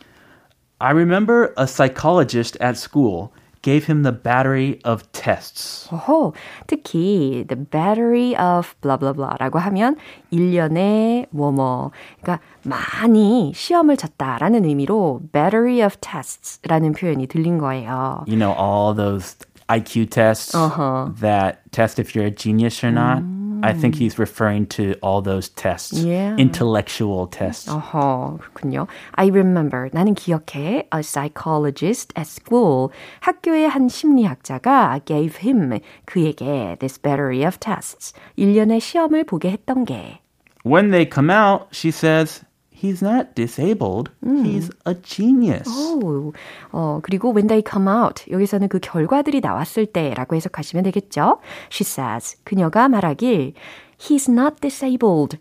I 0.80 0.92
remember 0.92 1.54
a 1.58 1.68
psychologist 1.68 2.58
at 2.60 2.78
school 2.78 3.32
gave 3.62 3.86
him 3.86 4.04
the 4.04 4.12
battery 4.12 4.80
of 4.84 5.02
tests. 5.12 5.88
오호, 5.90 6.34
특히 6.68 7.48
the 7.48 7.56
battery 7.56 8.36
of 8.38 8.76
blah 8.82 8.96
blah 8.98 9.14
blah라고 9.14 9.58
하면 9.58 9.96
1년에 10.32 11.26
뭐뭐 11.32 11.90
그러니까 12.22 12.44
많이 12.64 13.54
시험을 13.56 13.98
쳤다라는 13.98 14.66
의미로 14.66 15.22
battery 15.32 15.82
of 15.82 15.96
tests라는 16.02 16.94
표현이 16.94 17.26
들린 17.28 17.58
거예요. 17.58 18.24
You 18.28 18.38
know, 18.38 18.54
all 18.54 18.94
those 18.94 19.36
IQ 19.68 20.12
tests 20.12 20.54
Uh-huh. 20.54 21.10
that 21.20 21.62
test 21.72 21.98
if 21.98 22.14
you're 22.14 22.28
a 22.28 22.32
genius 22.32 22.84
or 22.84 22.92
not. 22.92 23.24
I 23.64 23.74
think 23.74 23.96
he's 23.96 24.20
referring 24.20 24.68
to 24.78 24.94
all 25.02 25.22
those 25.22 25.50
tests, 25.50 26.04
Yeah. 26.04 26.36
intellectual 26.38 27.28
tests. 27.28 27.68
어허, 27.70 28.38
그렇군요. 28.40 28.88
I 29.14 29.28
remember. 29.30 29.90
나는 29.92 30.14
기억해. 30.14 30.88
A 30.94 31.00
psychologist 31.02 32.14
at 32.18 32.28
school. 32.28 32.90
학교의 33.22 33.68
한 33.68 33.90
심리학자가 33.90 35.00
gave 35.06 35.38
him, 35.42 35.80
그에게 36.06 36.78
this 36.80 36.98
battery 37.02 37.44
of 37.46 37.58
tests. 37.60 38.14
1년의 38.38 38.80
시험을 38.80 39.24
보게 39.26 39.50
했던 39.52 39.86
게. 39.86 40.20
When 40.66 40.92
they 40.92 41.06
come 41.12 41.30
out, 41.30 41.68
she 41.72 41.90
says, 41.92 42.44
he's 42.81 43.03
not 43.03 43.35
disabled. 43.35 44.11
He's 44.23 44.71
a 44.87 44.95
genius. 45.03 45.69
오, 45.69 46.33
어, 46.73 47.01
그리고 47.03 47.33
when 47.33 47.47
they 47.47 47.63
come 47.69 47.89
out. 47.89 48.25
여기서는 48.31 48.69
그 48.69 48.79
결과들이 48.81 49.41
나왔을 49.41 49.87
때라고 49.87 50.37
해석하시면 50.37 50.85
되겠죠. 50.85 51.39
She 51.71 51.85
says. 51.85 52.37
그녀가 52.45 52.89
말하길 52.89 53.55
He's 53.99 54.31
not 54.31 54.61
disabled. 54.61 55.39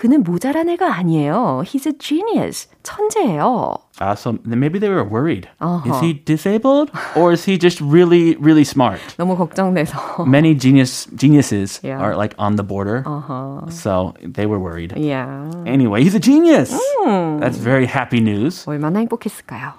그는 0.00 0.22
모자란 0.22 0.68
애가 0.68 0.94
아니에요. 0.94 1.62
He's 1.64 1.86
a 1.86 1.92
genius. 1.98 2.68
천재예요. 2.82 3.78
Uh, 3.98 4.14
so 4.14 4.38
maybe 4.44 4.78
they 4.78 4.90
were 4.90 5.02
worried. 5.02 5.48
Uh-huh. 5.58 5.90
Is 5.90 6.00
he 6.00 6.12
disabled 6.12 6.90
or 7.16 7.32
is 7.32 7.46
he 7.46 7.56
just 7.56 7.80
really, 7.80 8.36
really 8.36 8.62
smart? 8.62 9.00
너무 9.16 9.38
걱정돼서. 9.38 10.26
Many 10.26 10.54
genius 10.54 11.06
geniuses 11.16 11.80
yeah. 11.82 11.98
are 11.98 12.14
like 12.14 12.34
on 12.38 12.56
the 12.56 12.62
border. 12.62 13.02
Uh-huh. 13.06 13.70
So 13.70 14.12
they 14.22 14.44
were 14.44 14.60
worried. 14.60 14.92
Yeah. 14.96 15.50
Anyway, 15.64 16.04
he's 16.04 16.14
a 16.14 16.20
genius. 16.20 16.76
Mm. 17.00 17.40
That's 17.40 17.56
very 17.56 17.86
happy 17.86 18.20
news. 18.20 18.66
얼마나 18.66 19.00
행복했을까요? 19.00 19.72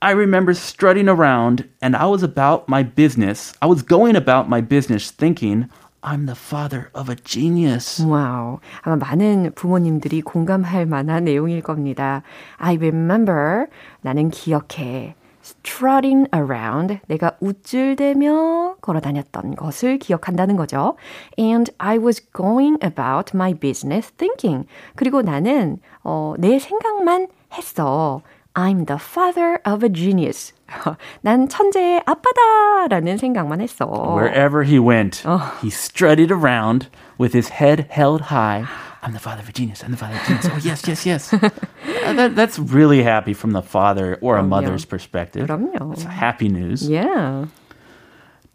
I 0.00 0.12
remember 0.12 0.54
strutting 0.54 1.08
around 1.08 1.66
and 1.82 1.96
I 1.96 2.06
was 2.06 2.22
about 2.22 2.68
my 2.68 2.84
business. 2.84 3.52
I 3.60 3.66
was 3.66 3.82
going 3.82 4.14
about 4.14 4.48
my 4.48 4.60
business 4.60 5.10
thinking, 5.10 5.68
I'm 6.01 6.25
the 6.25 6.35
father 6.35 6.89
of 6.93 7.11
a 7.11 7.15
genius. 7.15 8.05
와우. 8.05 8.59
아마 8.81 8.95
많은 8.95 9.51
부모님들이 9.55 10.21
공감할 10.21 10.85
만한 10.85 11.25
내용일 11.25 11.61
겁니다. 11.61 12.23
I 12.57 12.75
remember. 12.77 13.65
나는 14.01 14.29
기억해. 14.29 15.15
strutting 15.43 16.27
around. 16.33 16.99
내가 17.07 17.35
우쭐대며 17.39 18.75
걸어 18.81 18.99
다녔던 18.99 19.55
것을 19.55 19.97
기억한다는 19.97 20.55
거죠. 20.55 20.95
And 21.37 21.71
I 21.77 21.97
was 21.97 22.21
going 22.33 22.77
about 22.83 23.35
my 23.35 23.53
business 23.53 24.11
thinking. 24.11 24.67
그리고 24.95 25.21
나는, 25.21 25.79
어, 26.03 26.33
내 26.37 26.59
생각만 26.59 27.27
했어. 27.53 28.21
I'm 28.56 28.84
the 28.84 28.98
father 28.98 29.60
of 29.64 29.82
a 29.82 29.88
genius. 29.88 30.52
난 31.22 31.48
천재의 31.48 32.02
아빠다라는 32.06 33.18
생각만 33.18 33.60
했어. 33.60 33.86
Wherever 34.14 34.62
he 34.62 34.78
went, 34.78 35.24
he 35.60 35.70
strutted 35.70 36.30
around 36.30 36.88
with 37.18 37.32
his 37.32 37.48
head 37.48 37.86
held 37.90 38.30
high. 38.30 38.64
I'm 39.02 39.12
the 39.12 39.18
father 39.18 39.42
of 39.42 39.48
a 39.48 39.52
genius. 39.52 39.82
I'm 39.82 39.90
the 39.90 39.98
father 39.98 40.14
of 40.14 40.22
a 40.22 40.26
genius. 40.26 40.46
Oh, 40.50 40.60
yes, 40.62 40.86
yes, 40.88 41.04
yes. 41.04 41.32
uh, 41.34 42.12
that, 42.14 42.34
that's 42.36 42.58
really 42.58 43.02
happy 43.02 43.34
from 43.34 43.50
the 43.50 43.60
father 43.60 44.16
or 44.22 44.36
a 44.38 44.42
mother's 44.42 44.84
perspective. 44.86 45.46
그럼요. 45.48 45.92
It's 45.92 46.04
happy 46.04 46.48
news. 46.48 46.88
Yeah. 46.88 47.46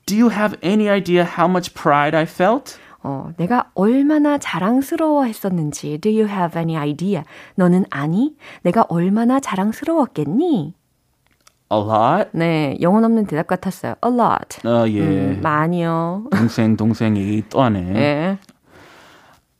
Do 0.08 0.16
you 0.16 0.30
have 0.30 0.58
any 0.64 0.90
idea 0.90 1.24
how 1.24 1.48
much 1.48 1.76
pride 1.76 2.16
I 2.16 2.26
felt? 2.26 2.80
어, 3.05 3.33
내가 3.37 3.71
얼마나 3.75 4.39
자랑스러워 4.39 5.25
했었는지. 5.27 5.99
Do 5.99 6.11
you 6.11 6.27
have 6.27 6.59
any 6.59 6.75
idea? 6.77 7.23
너는 7.55 7.85
아니? 7.91 8.35
내가 8.63 8.87
얼마나 8.89 9.41
자랑스러웠겠니? 9.41 10.75
A 11.71 11.79
lot? 11.79 12.31
네, 12.33 12.79
영혼 12.81 13.05
없는 13.05 13.27
대답 13.27 13.47
같았어요. 13.47 13.95
A 14.05 14.11
lot. 14.11 14.67
어, 14.67 14.89
예. 14.89 15.01
음, 15.01 15.41
많이요. 15.43 16.29
동생, 16.31 16.77
동생 16.77 17.17
얘기 17.17 17.43
또 17.51 17.63
하네. 17.63 17.95
예. 17.95 18.39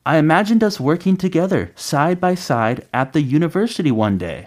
I 0.05 0.19
imagined 0.19 0.65
us 0.65 0.81
working 0.83 1.17
together, 1.19 1.73
side 1.77 2.21
by 2.21 2.33
side, 2.33 2.87
at 2.95 3.13
the 3.13 3.23
university 3.23 3.91
one 3.91 4.19
day. 4.19 4.47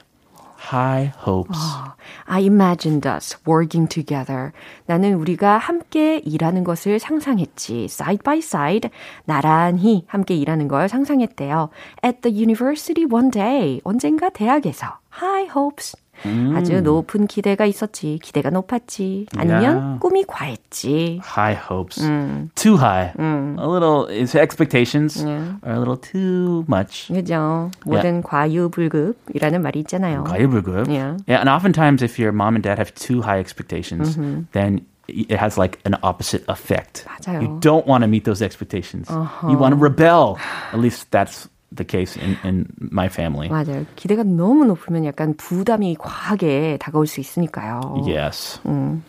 High 0.58 1.14
hopes. 1.26 1.58
Oh, 1.58 1.94
I 2.28 2.42
imagined 2.42 3.08
us 3.08 3.38
working 3.48 3.88
together. 3.88 4.52
나는 4.86 5.14
우리가 5.14 5.58
함께 5.58 6.18
일하는 6.20 6.64
것을 6.64 7.00
상상했지. 7.00 7.86
Side 7.86 8.24
by 8.24 8.40
side. 8.40 8.90
나란히 9.26 10.06
함께 10.08 10.36
일하는 10.36 10.68
걸 10.68 10.90
상상했대요. 10.90 11.70
At 12.04 12.22
the 12.22 12.36
university 12.36 13.06
one 13.10 13.32
day. 13.32 13.82
언젠가 13.84 14.30
대학에서. 14.30 15.00
High 15.22 15.50
hopes. 15.56 15.96
음. 16.25 16.55
아주 16.57 16.81
높은 16.83 17.27
기대가 17.27 17.67
있었지. 17.67 18.19
기대가 18.23 18.51
높았지. 18.51 19.27
아니면 19.37 19.65
yeah. 19.65 19.99
꿈이 20.01 20.25
과했지. 20.25 21.21
High 21.23 21.59
hopes. 21.59 22.01
음. 22.03 22.51
Too 22.55 22.77
high. 22.77 23.13
음. 23.19 23.57
A 23.59 23.67
little, 23.67 24.07
his 24.07 24.37
expectations 24.37 25.23
yeah. 25.23 25.59
are 25.65 25.75
a 25.75 25.79
little 25.79 25.97
too 25.97 26.65
much. 26.69 27.09
그죠. 27.09 27.71
모든 27.85 28.23
yeah. 28.23 28.23
과유불급이라는 28.23 29.63
말이 29.63 29.81
있잖아요. 29.81 30.25
과유불급. 30.25 30.89
Yeah. 30.89 31.17
yeah. 31.27 31.41
And 31.41 31.49
oftentimes 31.49 32.03
if 32.03 32.19
your 32.19 32.33
mom 32.33 32.55
and 32.55 32.63
dad 32.63 32.79
have 32.79 32.95
too 32.95 33.21
high 33.21 33.41
expectations, 33.41 34.17
mm-hmm. 34.17 34.43
then 34.53 34.87
it 35.09 35.37
has 35.37 35.59
like 35.59 35.81
an 35.85 35.97
opposite 36.03 36.45
effect. 36.49 37.05
맞아요. 37.07 37.43
You 37.43 37.59
don't 37.61 37.87
want 37.87 38.03
to 38.03 38.09
meet 38.09 38.25
those 38.25 38.41
expectations. 38.41 39.11
Uh-huh. 39.11 39.51
You 39.51 39.59
want 39.59 39.75
to 39.75 39.77
rebel. 39.77 40.39
At 40.73 40.79
least 40.79 41.11
that's 41.11 41.49
the 41.75 41.85
case 41.85 42.17
in, 42.17 42.37
in 42.45 42.67
my 42.79 43.07
family. 43.07 43.49
맞아요. 43.49 43.87
기대가 43.97 44.23
너무 44.23 44.65
높으면 44.67 45.05
약간 45.05 45.35
부담이 45.35 45.97
과하게 45.99 46.79
다가올 46.81 47.07
수 47.07 47.21
있으니까요. 47.21 48.05
Yes. 48.07 48.61
음. 48.67 49.03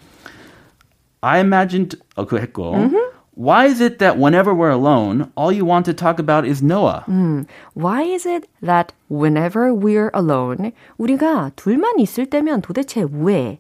I 1.22 1.40
imagined, 1.40 1.98
어, 2.16 2.26
그 2.26 2.38
했고. 2.40 2.76
Mm-hmm. 2.76 3.14
Why 3.36 3.66
is 3.66 3.82
it 3.82 3.98
that 3.98 4.20
whenever 4.20 4.54
we're 4.54 4.70
alone, 4.70 5.32
all 5.36 5.52
you 5.52 5.66
want 5.66 5.86
to 5.86 5.94
talk 5.94 6.20
about 6.20 6.46
is 6.46 6.62
Noah? 6.62 7.04
음, 7.08 7.48
why 7.74 8.04
is 8.04 8.28
it 8.28 8.48
that 8.62 8.94
whenever 9.10 9.74
we're 9.74 10.12
alone, 10.14 10.72
우리가 11.00 11.52
둘만 11.56 11.98
있을 11.98 12.28
때면 12.28 12.62
도대체 12.62 13.08
왜? 13.12 13.60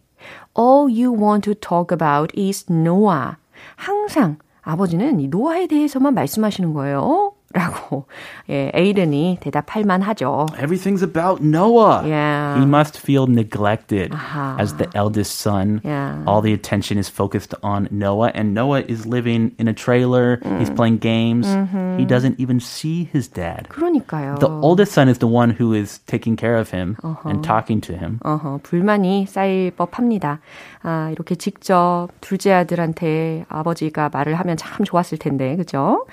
All 0.55 0.87
you 0.87 1.11
want 1.11 1.43
to 1.45 1.55
talk 1.55 1.91
about 1.91 2.31
is 2.37 2.65
Noah. 2.69 3.37
항상 3.75 4.37
아버지는 4.61 5.19
이 5.19 5.27
노아에 5.27 5.65
대해서만 5.65 6.13
말씀하시는 6.13 6.73
거예요. 6.73 7.33
라고 7.54 8.06
예, 8.50 8.70
에이든이 8.74 9.38
대답할 9.40 9.84
만하죠. 9.84 10.46
Everything's 10.60 11.02
about 11.02 11.42
Noah. 11.42 12.06
Yeah. 12.06 12.60
He 12.60 12.66
must 12.66 12.98
feel 12.98 13.26
neglected 13.26 14.12
uh-huh. 14.12 14.56
as 14.60 14.76
the 14.76 14.86
eldest 14.94 15.40
son. 15.40 15.80
Yeah. 15.82 16.22
All 16.26 16.42
the 16.42 16.52
attention 16.52 16.98
is 16.98 17.08
focused 17.08 17.54
on 17.62 17.88
Noah 17.90 18.32
and 18.34 18.52
Noah 18.52 18.84
is 18.86 19.06
living 19.06 19.52
in 19.58 19.66
a 19.66 19.72
trailer. 19.72 20.36
Mm. 20.44 20.58
He's 20.60 20.68
playing 20.68 20.98
games. 20.98 21.46
Mm-hmm. 21.46 21.98
He 21.98 22.04
doesn't 22.04 22.38
even 22.38 22.60
see 22.60 23.08
his 23.12 23.28
dad. 23.28 23.68
그러니까요. 23.70 24.38
The 24.40 24.50
oldest 24.50 24.92
son 24.92 25.08
is 25.08 25.16
the 25.18 25.26
one 25.26 25.48
who 25.48 25.72
is 25.72 26.00
taking 26.06 26.36
care 26.36 26.58
of 26.58 26.68
him 26.70 26.98
uh-huh. 27.02 27.30
and 27.30 27.42
talking 27.42 27.80
to 27.88 27.96
him. 27.96 28.20
Uh-huh. 28.26 28.58
불만이 28.62 29.26
쌓일 29.26 29.70
법합니다. 29.72 30.40
아, 30.82 31.08
이렇게 31.12 31.34
직접 31.34 32.08
둘째 32.20 32.52
아들한테 32.52 33.46
아버지가 33.48 34.10
말을 34.12 34.34
하면 34.34 34.58
참 34.58 34.84
좋았을 34.84 35.16
텐데. 35.16 35.56
그죠? 35.56 36.04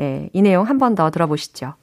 예, 0.00 0.28
이 0.32 0.42
내용 0.42 0.64
한 0.64 0.78
번 0.78 0.94
더 0.94 1.10
들어보시죠. 1.10 1.74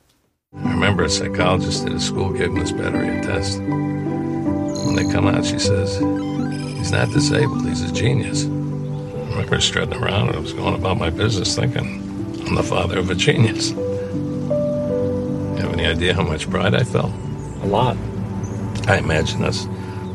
I 0.55 0.69
remember 0.71 1.03
a 1.03 1.09
psychologist 1.09 1.85
at 1.85 1.93
a 1.93 1.99
school 1.99 2.31
gave 2.31 2.47
him 2.47 2.59
this 2.59 2.71
battery 2.71 3.19
test. 3.21 3.59
When 3.59 4.95
they 4.95 5.03
come 5.11 5.27
out, 5.27 5.43
she 5.45 5.59
says, 5.59 5.97
he's 6.77 6.91
not 6.91 7.11
disabled, 7.11 7.67
he's 7.67 7.81
a 7.81 7.91
genius. 7.91 8.45
I 8.45 8.49
remember 9.35 9.59
strutting 9.59 9.99
around 10.01 10.29
and 10.29 10.37
I 10.37 10.39
was 10.39 10.53
going 10.53 10.75
about 10.75 10.97
my 10.97 11.09
business 11.09 11.55
thinking, 11.55 11.99
I'm 12.47 12.55
the 12.55 12.63
father 12.63 12.99
of 12.99 13.09
a 13.09 13.15
genius. 13.15 13.71
You 13.71 15.59
have 15.59 15.73
any 15.73 15.85
idea 15.85 16.13
how 16.13 16.23
much 16.23 16.49
pride 16.49 16.73
I 16.73 16.83
felt? 16.83 17.11
A 17.63 17.67
lot. 17.67 17.97
I 18.87 18.97
imagine 18.97 19.43
us 19.43 19.67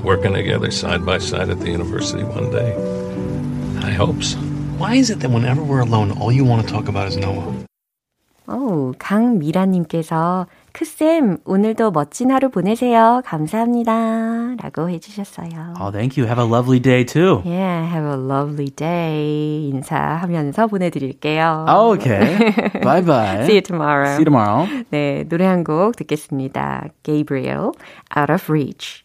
working 0.03 0.33
together 0.33 0.71
side 0.71 1.05
by 1.05 1.19
side 1.19 1.51
at 1.51 1.61
the 1.61 1.69
university 1.71 2.23
one 2.25 2.51
day. 2.51 2.73
High 3.83 3.93
hopes. 3.93 4.37
Why 4.79 4.95
is 4.95 5.11
it 5.11 5.21
that 5.21 5.31
whenever 5.31 5.63
we're 5.63 5.81
alone, 5.81 6.13
all 6.19 6.33
you 6.33 6.45
want 6.47 6.67
to 6.67 6.73
talk 6.73 6.89
about 6.89 7.09
is 7.09 7.17
Noah? 7.19 7.54
오, 8.48 8.94
강미라님께서 9.00 10.46
크쌤, 10.72 11.38
오늘도 11.46 11.92
멋진 11.92 12.32
하루 12.32 12.50
보내세요. 12.50 13.22
감사합니다. 13.26 14.56
라고 14.62 14.90
해주셨어요. 14.90 15.76
Oh, 15.80 15.92
thank 15.92 16.18
you. 16.22 16.28
Have 16.28 16.38
a 16.38 16.46
lovely 16.48 16.80
day 16.82 17.06
too. 17.06 17.42
Yeah, 17.46 17.88
have 17.90 18.06
a 18.06 18.18
lovely 18.18 18.70
day. 18.70 19.70
인사하면서 19.70 20.68
보내드릴게요. 20.68 21.66
Okay. 21.70 22.52
bye 22.84 23.02
bye. 23.02 23.46
See 23.46 23.54
you 23.56 23.62
tomorrow. 23.62 24.16
See 24.16 24.22
you 24.22 24.26
tomorrow. 24.26 24.68
네, 24.92 25.24
노래 25.30 25.46
한 25.46 25.64
곡 25.64 25.96
듣겠습니다. 25.96 26.90
Gabrielle, 27.04 27.72
Out 28.16 28.32
of 28.32 28.52
Reach. 28.52 29.05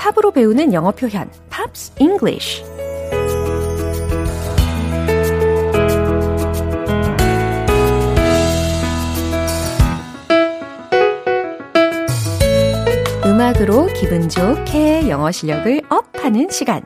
팝으로 0.00 0.30
배우는 0.30 0.72
영어 0.72 0.92
표현 0.92 1.30
Pops 1.50 1.92
English. 2.00 2.64
음악으로 13.26 13.88
기분 13.88 14.30
좋게 14.30 15.10
영어 15.10 15.30
실력을 15.30 15.82
업하는 15.90 16.48
시간. 16.48 16.82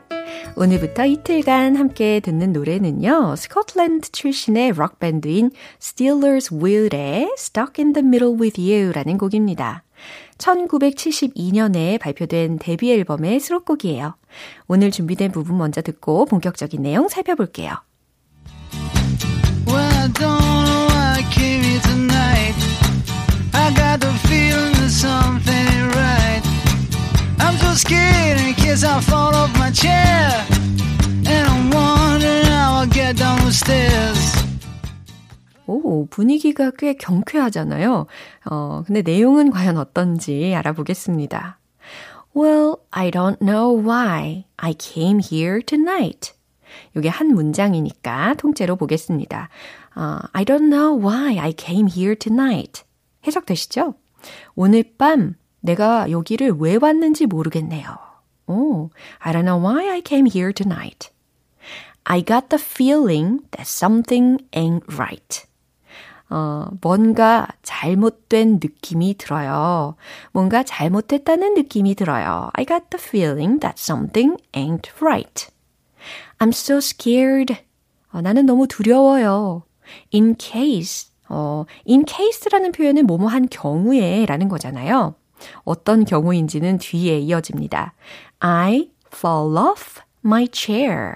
오늘부터 0.56 1.06
이틀간 1.06 1.76
함께 1.76 2.18
듣는 2.18 2.52
노래는요. 2.52 3.36
스코틀랜드 3.36 4.10
출신의 4.10 4.72
록밴드인 4.72 5.52
Steelers 5.80 6.52
Wheel의 6.52 7.32
Stuck 7.38 7.80
in 7.80 7.92
the 7.92 8.04
Middle 8.04 8.34
with 8.40 8.60
You라는 8.60 9.18
곡입니다. 9.18 9.83
1972년에 10.38 12.00
발표된 12.00 12.58
데뷔 12.58 12.92
앨범의 12.92 13.40
수록곡이에요. 13.40 14.16
오늘 14.66 14.90
준비된 14.90 15.32
부분 15.32 15.58
먼저 15.58 15.82
듣고 15.82 16.26
본격적인 16.26 16.82
내용 16.82 17.08
살펴볼게요. 17.08 17.74
Well, 19.66 20.12
오, 35.66 36.06
분위기가 36.06 36.70
꽤 36.76 36.94
경쾌하잖아요. 36.94 38.06
어, 38.50 38.82
근데 38.86 39.02
내용은 39.02 39.50
과연 39.50 39.78
어떤지 39.78 40.54
알아보겠습니다. 40.54 41.58
Well, 42.36 42.76
I 42.90 43.10
don't 43.10 43.38
know 43.40 43.80
why 43.80 44.44
I 44.56 44.74
came 44.78 45.20
here 45.22 45.62
tonight. 45.62 46.32
이게 46.96 47.08
한 47.08 47.28
문장이니까 47.28 48.34
통째로 48.34 48.76
보겠습니다. 48.76 49.48
Uh, 49.96 50.28
I 50.32 50.44
don't 50.44 50.68
know 50.70 50.98
why 50.98 51.38
I 51.38 51.54
came 51.56 51.88
here 51.88 52.16
tonight. 52.16 52.82
해석되시죠? 53.26 53.94
오늘 54.54 54.84
밤 54.98 55.36
내가 55.60 56.10
여기를 56.10 56.54
왜 56.58 56.76
왔는지 56.80 57.26
모르겠네요. 57.26 57.84
오, 58.46 58.90
I 59.20 59.32
don't 59.32 59.44
know 59.44 59.64
why 59.64 59.88
I 59.88 60.02
came 60.04 60.28
here 60.28 60.52
tonight. 60.52 61.10
I 62.04 62.22
got 62.22 62.48
the 62.50 62.62
feeling 62.62 63.40
that 63.52 63.66
something 63.66 64.38
ain't 64.52 64.84
right. 64.94 65.46
어, 66.34 66.66
뭔가 66.80 67.46
잘못된 67.62 68.58
느낌이 68.60 69.14
들어요. 69.18 69.94
뭔가 70.32 70.64
잘못됐다는 70.64 71.54
느낌이 71.54 71.94
들어요. 71.94 72.50
I 72.54 72.66
got 72.66 72.86
the 72.90 73.00
feeling 73.00 73.60
that 73.60 73.76
something 73.78 74.36
ain't 74.52 74.90
right. 75.00 75.46
I'm 76.40 76.48
so 76.48 76.78
scared. 76.78 77.54
어, 78.12 78.20
나는 78.20 78.46
너무 78.46 78.66
두려워요. 78.66 79.62
In 80.12 80.34
case. 80.36 81.12
어, 81.28 81.66
in 81.88 82.04
case라는 82.04 82.72
표현은 82.72 83.06
뭐뭐 83.06 83.28
한 83.28 83.46
경우에 83.48 84.26
라는 84.26 84.48
거잖아요. 84.48 85.14
어떤 85.62 86.04
경우인지는 86.04 86.78
뒤에 86.78 87.20
이어집니다. 87.20 87.94
I 88.40 88.90
fall 89.14 89.56
off 89.56 90.00
my 90.24 90.48
chair. 90.52 91.14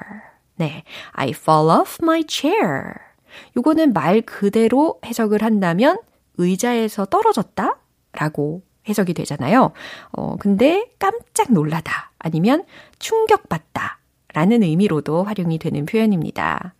네. 0.54 0.84
I 1.10 1.30
fall 1.30 1.70
off 1.70 1.98
my 2.00 2.22
chair. 2.28 3.07
요거는 3.56 3.92
말 3.92 4.22
그대로 4.22 5.00
해석을 5.04 5.42
한다면 5.42 5.98
의자에서 6.36 7.06
떨어졌다? 7.06 7.78
라고 8.12 8.62
해석이 8.88 9.14
되잖아요. 9.14 9.72
어, 10.12 10.36
근데 10.36 10.90
깜짝 10.98 11.52
놀라다. 11.52 12.12
아니면 12.18 12.64
충격받다. 12.98 13.98
라는 14.34 14.62
의미로도 14.62 15.24
활용이 15.24 15.58
되는 15.58 15.86
표현입니다. 15.86 16.74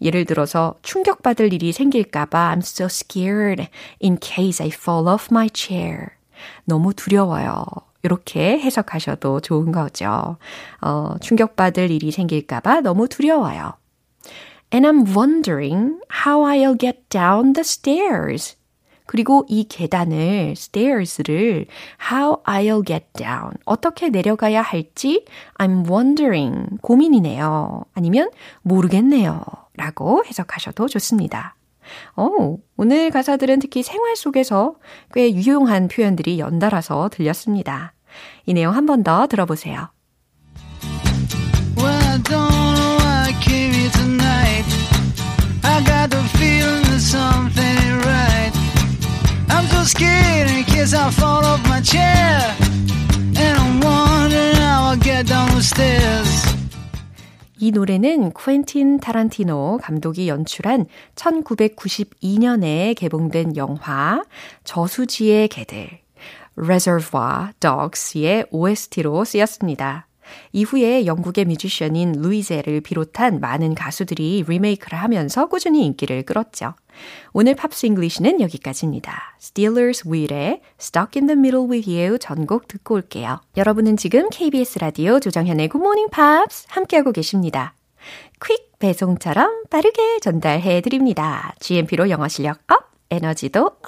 예를 0.00 0.24
들어서 0.24 0.74
충격받을 0.82 1.52
일이 1.52 1.72
생길까봐 1.72 2.54
I'm 2.54 2.58
so 2.58 2.86
scared 2.86 3.68
in 4.02 4.18
case 4.20 4.64
I 4.64 4.70
fall 4.72 5.08
off 5.08 5.28
my 5.30 5.48
chair. 5.52 6.08
너무 6.64 6.92
두려워요. 6.94 7.64
이렇게 8.02 8.58
해석하셔도 8.58 9.40
좋은 9.40 9.72
거죠. 9.72 10.36
어, 10.82 11.14
충격받을 11.20 11.90
일이 11.90 12.10
생길까봐 12.10 12.82
너무 12.82 13.08
두려워요. 13.08 13.72
And 14.74 14.84
I'm 14.86 15.06
wondering 15.14 16.00
how 16.24 16.42
I'll 16.42 16.74
get 16.76 17.08
down 17.08 17.52
the 17.52 17.60
stairs. 17.62 18.56
그리고 19.06 19.44
이 19.48 19.64
계단을, 19.68 20.52
stairs를 20.56 21.66
how 22.10 22.42
I'll 22.44 22.84
get 22.84 23.06
down. 23.12 23.52
어떻게 23.66 24.08
내려가야 24.08 24.62
할지 24.62 25.26
I'm 25.58 25.88
wondering. 25.88 26.78
고민이네요. 26.82 27.84
아니면 27.94 28.30
모르겠네요. 28.62 29.42
라고 29.76 30.24
해석하셔도 30.26 30.88
좋습니다. 30.88 31.54
오, 32.16 32.58
오늘 32.76 33.10
가사들은 33.10 33.60
특히 33.60 33.82
생활 33.84 34.16
속에서 34.16 34.74
꽤 35.12 35.32
유용한 35.32 35.86
표현들이 35.86 36.40
연달아서 36.40 37.10
들렸습니다. 37.10 37.92
이 38.46 38.54
내용 38.54 38.74
한 38.74 38.86
번 38.86 39.04
더 39.04 39.26
들어보세요. 39.28 39.93
So 49.84 49.98
scared 49.98 50.50
in 50.50 50.64
case 50.64 50.94
I 50.94 51.10
fall 51.10 51.44
off 51.44 51.60
my 51.68 51.80
chair. 51.82 52.40
And 53.36 53.58
I'm 53.58 53.80
wondering 53.80 54.56
how 54.56 54.90
I'll 54.90 55.00
get 55.00 55.26
down 55.26 55.50
the 55.50 55.60
stairs. 55.60 56.54
이 57.58 57.70
노래는 57.70 58.32
퀸틴 58.32 59.00
타란티노 59.00 59.78
감독이 59.82 60.28
연출한 60.28 60.86
1992년에 61.14 62.94
개봉된 62.96 63.56
영화 63.56 64.24
저수지의 64.64 65.48
개들 65.48 65.88
Reservoir 66.56 67.52
Dogs의 67.60 68.46
OST로 68.50 69.24
쓰였습니다. 69.24 70.08
이후에 70.52 71.06
영국의 71.06 71.44
뮤지션인 71.44 72.12
루이제를 72.12 72.80
비롯한 72.80 73.40
많은 73.40 73.74
가수들이 73.74 74.44
리메이크를 74.48 74.98
하면서 74.98 75.46
꾸준히 75.46 75.84
인기를 75.84 76.24
끌었죠. 76.24 76.74
오늘 77.32 77.54
팝스 77.54 77.86
English는 77.86 78.40
여기까지입니다. 78.40 79.36
Stealers 79.40 80.08
Wheel의 80.08 80.60
Stuck 80.80 81.20
in 81.20 81.26
the 81.26 81.38
Middle 81.38 81.68
with 81.68 81.90
You 81.90 82.18
전곡 82.18 82.68
듣고 82.68 82.94
올게요. 82.94 83.40
여러분은 83.56 83.96
지금 83.96 84.28
KBS 84.30 84.78
라디오 84.78 85.20
조정현의 85.20 85.68
Good 85.68 85.82
Morning 85.82 86.10
Pops 86.10 86.66
함께하고 86.68 87.12
계십니다. 87.12 87.74
퀵 88.44 88.78
배송처럼 88.78 89.64
빠르게 89.70 90.18
전달해 90.20 90.80
드립니다. 90.80 91.54
GMP로 91.60 92.10
영어 92.10 92.28
실력 92.28 92.60
up, 92.70 92.90
에너지도 93.10 93.64
up! 93.66 93.82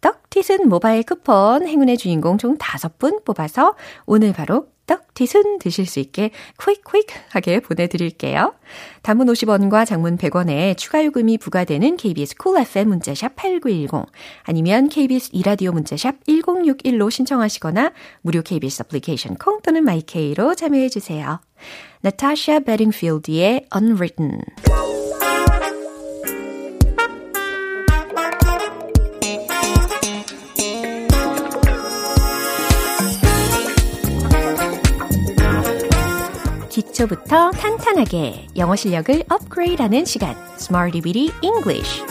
떡튀순 0.00 0.68
모바일 0.68 1.02
쿠폰 1.02 1.66
행운의 1.66 1.98
주인공 1.98 2.38
총 2.38 2.56
5분 2.56 3.24
뽑아서 3.24 3.76
오늘 4.06 4.32
바로 4.32 4.66
떡튀순 4.90 5.60
드실 5.60 5.86
수 5.86 6.00
있게 6.00 6.32
퀵퀵하게 6.58 7.60
보내드릴게요. 7.60 8.54
단문 9.02 9.28
50원과 9.28 9.86
장문 9.86 10.16
100원에 10.18 10.76
추가 10.76 11.04
요금이 11.04 11.38
부과되는 11.38 11.96
KBS 11.96 12.34
cool 12.36 12.66
FM 12.66 12.88
문자샵 12.88 13.36
8910 13.36 14.10
아니면 14.42 14.88
KBS 14.88 15.30
이라디오 15.32 15.70
문자샵 15.70 16.24
1061로 16.26 17.08
신청하시거나 17.08 17.92
무료 18.22 18.42
KBS 18.42 18.82
애플리케이션 18.82 19.36
콩 19.36 19.60
또는 19.62 19.84
마이케이로 19.84 20.56
참여해 20.56 20.88
주세요. 20.88 21.40
나타샤 22.00 22.60
베딩필드의 22.60 23.66
Unwritten 23.72 24.40
기초부터 36.80 37.50
탄탄하게 37.50 38.48
영어 38.56 38.74
실력을 38.74 39.22
업그레이드하는 39.28 40.06
시간 40.06 40.34
English 41.42 42.02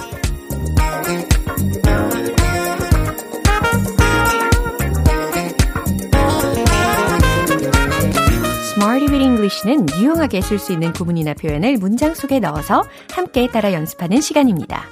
Smarty 8.71 9.07
Bitty 9.07 9.23
English는 9.23 9.87
유용하게 9.97 10.41
쓸 10.41 10.59
수 10.59 10.71
있는 10.71 10.93
구문이나 10.93 11.33
표현을 11.33 11.77
문장 11.77 12.13
속에 12.13 12.39
넣어서 12.39 12.83
함께 13.11 13.47
따라 13.47 13.73
연습하는 13.73 14.21
시간입니다. 14.21 14.83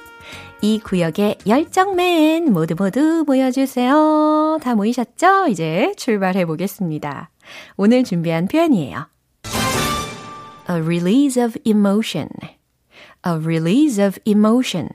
이 0.60 0.80
구역의 0.80 1.38
열정맨 1.46 2.52
모두 2.52 2.74
모두 2.76 3.22
모여주세요. 3.24 4.58
다 4.60 4.74
모이셨죠? 4.74 5.46
이제 5.48 5.94
출발해 5.96 6.46
보겠습니다. 6.46 7.30
오늘 7.76 8.02
준비한 8.02 8.48
표현이에요. 8.48 9.06
A 10.68 10.82
release 10.82 11.42
of 11.42 11.58
emotion. 11.64 12.28
a 13.26 13.38
release 13.38 13.98
of 13.98 14.18
emotion. 14.24 14.88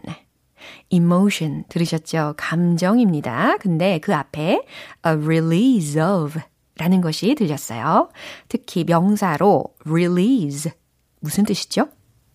emotion 0.89 1.63
들으셨죠? 1.69 2.35
감정입니다. 2.37 3.57
근데 3.57 3.99
그 3.99 4.13
앞에 4.13 4.65
a 5.05 5.11
release 5.11 5.99
of 5.99 6.39
라는 6.77 7.01
것이 7.01 7.35
들렸어요. 7.35 8.09
특히 8.47 8.83
명사로 8.83 9.65
release 9.85 10.71
무슨 11.19 11.43
뜻이죠? 11.43 11.89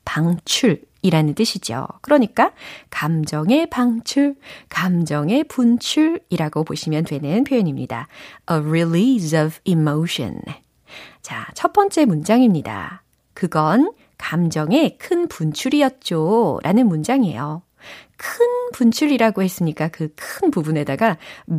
방출이라는 0.04 1.34
뜻이죠. 1.34 1.86
그러니까 2.02 2.52
감정의 2.90 3.68
방출, 3.68 4.36
감정의 4.68 5.44
분출이라고 5.44 6.64
보시면 6.64 7.04
되는 7.04 7.44
표현입니다. 7.44 8.08
a 8.50 8.56
release 8.56 9.38
of 9.38 9.58
emotion. 9.64 10.40
자, 11.20 11.46
첫 11.54 11.72
번째 11.72 12.06
문장입니다. 12.06 13.02
그건 13.38 13.92
감정의 14.18 14.98
큰 14.98 15.28
분출이었죠. 15.28 16.58
라는 16.64 16.88
문장이에요. 16.88 17.62
큰 18.16 18.46
분출이라고 18.72 19.44
했으니까 19.44 19.86
그 19.86 20.08
큰 20.16 20.50
부분에다가 20.50 21.18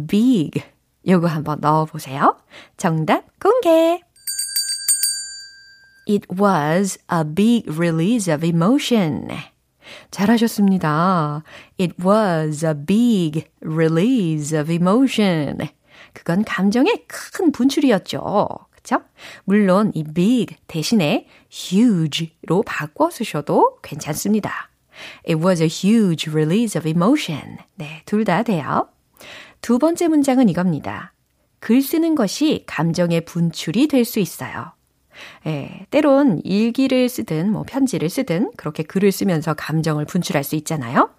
big 0.09 0.61
요거 1.07 1.27
한번 1.27 1.59
넣어 1.61 1.85
보세요. 1.85 2.37
정답 2.75 3.23
공개. 3.39 4.01
It 6.05 6.27
was 6.37 6.99
a 7.09 7.23
big 7.23 7.71
release 7.71 8.33
of 8.33 8.45
emotion. 8.45 9.29
잘하셨습니다. 10.11 11.43
It 11.79 11.95
was 12.03 12.65
a 12.65 12.73
big 12.73 13.45
release 13.61 14.59
of 14.59 14.69
emotion. 14.69 15.69
그건 16.11 16.43
감정의 16.43 17.05
큰 17.07 17.53
분출이었죠. 17.53 18.47
그쵸? 18.89 19.03
물론 19.43 19.91
이 19.93 20.03
big 20.03 20.55
대신에 20.67 21.27
huge로 21.51 22.63
바꿔 22.65 23.11
쓰셔도 23.11 23.77
괜찮습니다. 23.83 24.69
It 25.27 25.35
was 25.45 25.61
a 25.61 25.69
huge 25.69 26.29
release 26.31 26.77
of 26.77 26.87
emotion. 26.87 27.57
네, 27.75 28.01
둘 28.05 28.25
다 28.25 28.41
돼요. 28.41 28.89
두 29.61 29.77
번째 29.77 30.07
문장은 30.07 30.49
이겁니다. 30.49 31.13
글 31.59 31.81
쓰는 31.81 32.15
것이 32.15 32.63
감정의 32.65 33.25
분출이 33.25 33.87
될 33.87 34.05
수 34.05 34.19
있어요. 34.19 34.71
예, 35.45 35.85
때론 35.91 36.39
일기를 36.45 37.09
쓰든 37.09 37.51
뭐 37.51 37.63
편지를 37.67 38.09
쓰든 38.09 38.51
그렇게 38.55 38.83
글을 38.83 39.11
쓰면서 39.11 39.53
감정을 39.53 40.05
분출할 40.05 40.43
수 40.45 40.55
있잖아요. 40.55 41.09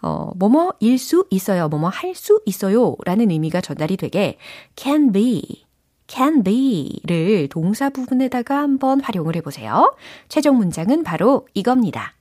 어, 0.00 0.30
뭐뭐 0.36 0.74
일 0.80 0.98
수 0.98 1.26
있어요. 1.30 1.68
뭐뭐 1.68 1.90
할 1.90 2.14
수 2.14 2.40
있어요. 2.46 2.96
라는 3.04 3.30
의미가 3.30 3.60
전달이 3.60 3.96
되게 3.98 4.38
can 4.76 5.12
be, 5.12 5.64
can 6.12 6.42
be를 6.42 7.48
동사 7.48 7.88
부분에다가 7.88 8.58
한번 8.58 9.00
활용을 9.00 9.34
해보세요. 9.36 9.96
최종 10.28 10.58
문장은 10.58 11.04
바로 11.04 11.48
이겁니다. 11.54 12.14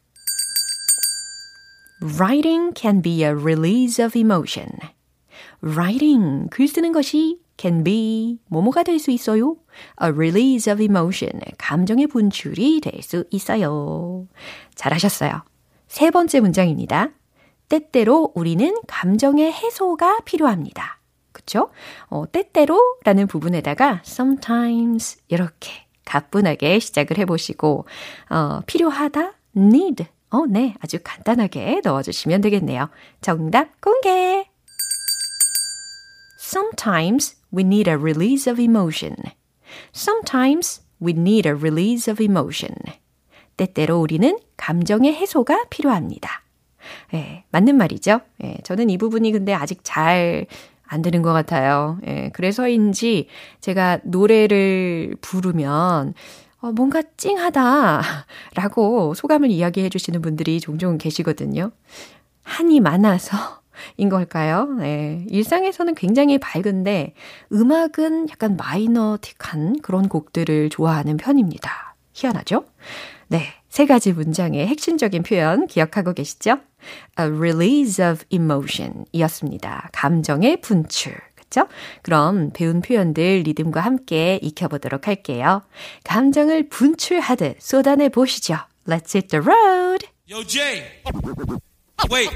Writing 2.01 2.73
can 2.73 3.01
be 3.01 3.21
a 3.23 3.32
release 3.32 4.04
of 4.04 4.17
emotion. 4.17 4.69
Writing, 5.62 6.47
글 6.49 6.69
쓰는 6.69 6.93
것이 6.93 7.41
can 7.58 7.84
be 7.84 8.39
뭐뭐가 8.47 8.84
될 8.84 8.97
수 8.97 9.12
있어요. 9.12 9.58
A 10.01 10.10
release 10.10 10.71
of 10.71 10.82
emotion. 10.82 11.41
감정의 11.58 12.08
분출이 12.08 12.80
될 12.80 13.01
수 13.04 13.25
있어요. 13.30 14.25
잘하셨어요. 14.75 15.43
세 15.88 16.12
번째 16.12 16.39
문장입니다. 16.39 17.10
때때로 17.67 18.32
우리는 18.36 18.73
감정의 18.88 19.51
해소가 19.51 20.19
필요합니다. 20.23 21.00
그쵸? 21.31 21.69
어, 22.07 22.29
때때로 22.31 22.79
라는 23.03 23.27
부분에다가 23.27 24.01
sometimes 24.05 25.19
이렇게 25.27 25.85
가뿐하게 26.05 26.79
시작을 26.79 27.17
해보시고 27.19 27.85
어, 28.29 28.59
필요하다, 28.65 29.33
need. 29.55 30.05
어, 30.29 30.45
네, 30.45 30.75
아주 30.79 30.97
간단하게 31.03 31.81
넣어주시면 31.83 32.41
되겠네요. 32.41 32.89
정답 33.19 33.81
공개! 33.81 34.45
Sometimes 36.39 37.37
we 37.53 37.63
need 37.63 37.89
a 37.89 37.95
release 37.95 38.51
of 38.51 38.61
emotion. 38.61 39.15
Sometimes 39.93 40.81
we 41.01 41.13
need 41.13 41.47
a 41.47 41.55
release 41.55 42.11
of 42.11 42.21
emotion. 42.21 42.75
때때로 43.57 43.99
우리는 43.99 44.37
감정의 44.57 45.13
해소가 45.13 45.65
필요합니다. 45.69 46.43
예, 47.13 47.43
맞는 47.51 47.77
말이죠. 47.77 48.21
예, 48.43 48.57
저는 48.63 48.89
이 48.89 48.97
부분이 48.97 49.31
근데 49.31 49.53
아직 49.53 49.81
잘 49.83 50.45
안 50.91 51.01
되는 51.01 51.21
것 51.21 51.32
같아요. 51.32 51.97
예, 52.06 52.30
그래서인지 52.34 53.27
제가 53.62 53.99
노래를 54.04 55.15
부르면 55.21 56.13
어, 56.60 56.71
뭔가 56.73 57.01
찡하다 57.15 58.01
라고 58.56 59.13
소감을 59.13 59.49
이야기해 59.49 59.88
주시는 59.88 60.21
분들이 60.21 60.60
종종 60.60 60.97
계시거든요. 60.97 61.71
한이 62.43 62.82
많아서 62.82 63.38
인 63.95 64.10
걸까요? 64.10 64.65
네. 64.65 65.25
일상에서는 65.30 65.95
굉장히 65.95 66.38
밝은데 66.38 67.13
음악은 67.54 68.27
약간 68.30 68.58
마이너틱한 68.58 69.82
그런 69.82 70.10
곡들을 70.10 70.69
좋아하는 70.69 71.15
편입니다. 71.15 71.95
희한하죠? 72.12 72.65
네. 73.30 73.61
세 73.71 73.86
가지 73.86 74.12
문장의 74.12 74.67
핵심적인 74.67 75.23
표현 75.23 75.65
기억하고 75.65 76.13
계시죠? 76.13 76.60
A 77.17 77.25
release 77.27 78.05
of 78.05 78.25
emotion 78.29 79.05
이었습니다. 79.13 79.89
감정의 79.93 80.60
분출. 80.60 81.13
그쵸? 81.36 81.69
그럼 82.01 82.51
배운 82.53 82.81
표현들 82.81 83.43
리듬과 83.45 83.79
함께 83.79 84.39
익혀보도록 84.41 85.07
할게요. 85.07 85.62
감정을 86.03 86.67
분출하듯 86.67 87.62
쏟아내 87.62 88.10
보시죠. 88.10 88.57
Let's 88.86 89.15
hit 89.15 89.29
the 89.29 89.41
road! 89.41 90.05
Yo, 90.29 90.43
Jay! 90.43 90.84
Wait! 92.12 92.29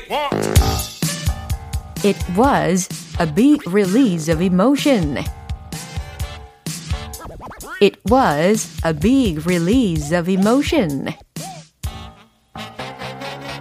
It 2.06 2.18
was 2.38 2.88
a 3.20 3.26
big 3.26 3.60
release 3.70 4.32
of 4.32 4.42
emotion. 4.42 5.18
It 7.82 8.00
was 8.10 8.80
a 8.86 8.94
big 8.94 9.46
release 9.46 10.18
of 10.18 10.32
emotion. 10.32 11.14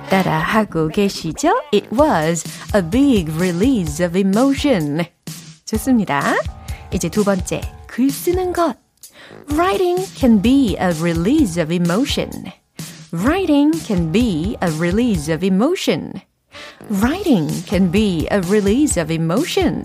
따라하고 0.10 0.90
계시죠? 0.90 1.50
It 1.74 1.88
was 1.94 2.44
a 2.76 2.82
big 2.82 3.32
release 3.34 4.04
of 4.06 4.18
emotion. 4.18 5.06
좋습니다. 5.66 6.36
이제 6.94 7.10
두 7.10 7.24
번째, 7.24 7.62
글 7.88 8.10
쓰는 8.10 8.54
것. 8.54 8.76
Writing 9.52 10.06
can 10.16 10.42
be 10.42 10.76
a 10.80 10.90
release 11.00 11.62
of 11.62 11.74
emotion. 11.74 12.52
Writing 13.12 13.72
can 13.86 14.12
be 14.12 14.58
a 14.64 14.72
release 14.78 15.32
of 15.32 15.46
emotion. 15.46 16.14
Writing 16.90 17.50
can 17.68 17.92
be 17.92 18.28
a 18.32 18.40
release 18.48 19.02
of 19.02 19.14
emotion. 19.14 19.84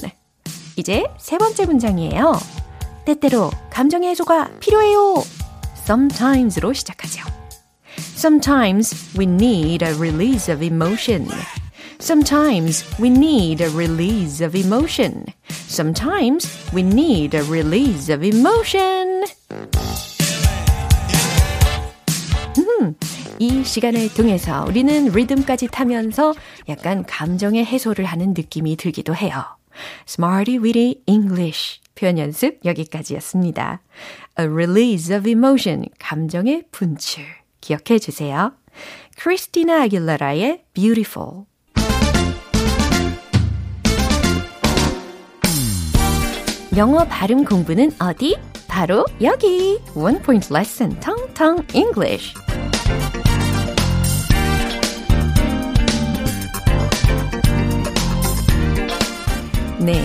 이제 0.77 1.05
세 1.18 1.38
번째 1.38 1.66
문장이에요. 1.66 2.33
때때로 3.05 3.50
감정의 3.70 4.11
해소가 4.11 4.50
필요해요. 4.61 5.22
Sometimes로 5.85 6.72
시작하죠. 6.72 7.22
Sometimes 8.15 8.93
we 9.17 9.25
need 9.25 9.83
a 9.83 9.93
release 9.95 10.49
of 10.49 10.63
emotion. 10.63 11.27
Sometimes 11.99 12.83
we 12.99 13.09
need 13.09 13.62
a 13.62 13.69
release 13.71 14.41
of 14.41 14.55
emotion. 14.55 15.25
Sometimes 15.67 16.47
we 16.73 16.81
need 16.81 17.35
a 17.35 17.43
release 17.43 18.09
of 18.09 18.25
emotion. 18.25 19.25
이 23.39 23.63
시간을 23.63 24.13
통해서 24.13 24.65
우리는 24.67 25.05
리듬까지 25.12 25.67
타면서 25.67 26.33
약간 26.67 27.05
감정의 27.05 27.65
해소를 27.65 28.05
하는 28.05 28.33
느낌이 28.35 28.75
들기도 28.75 29.15
해요. 29.15 29.43
Smarty 30.07 30.57
Weedy 30.59 31.01
English 31.05 31.79
표현 31.95 32.17
연습 32.17 32.59
여기까지였습니다. 32.65 33.81
A 34.39 34.45
release 34.45 35.15
of 35.15 35.29
emotion, 35.29 35.85
감정의 35.99 36.63
분출. 36.71 37.38
기억해 37.62 38.00
주세요. 38.00 38.54
크리스티나 39.17 39.84
아길라라의 39.84 40.63
Beautiful. 40.74 41.45
영어 46.78 47.04
발음 47.06 47.45
공부는 47.45 47.91
어디? 48.00 48.38
바로 48.67 49.04
여기. 49.22 49.80
One 49.95 50.19
Point 50.22 50.54
Lesson, 50.54 51.00
Tong 51.34 51.65
English. 51.76 52.34
네, 59.80 60.04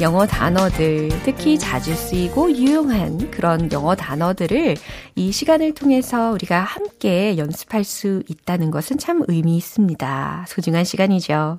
영어 0.00 0.24
단어들, 0.26 1.08
특히 1.24 1.58
자주 1.58 1.94
쓰이고 1.94 2.50
유용한 2.52 3.30
그런 3.30 3.70
영어 3.72 3.94
단어들을 3.94 4.76
이 5.18 5.32
시간을 5.32 5.72
통해서 5.72 6.30
우리가 6.32 6.60
함께 6.60 7.38
연습할 7.38 7.84
수 7.84 8.22
있다는 8.28 8.70
것은 8.70 8.98
참 8.98 9.22
의미 9.28 9.56
있습니다. 9.56 10.44
소중한 10.46 10.84
시간이죠. 10.84 11.58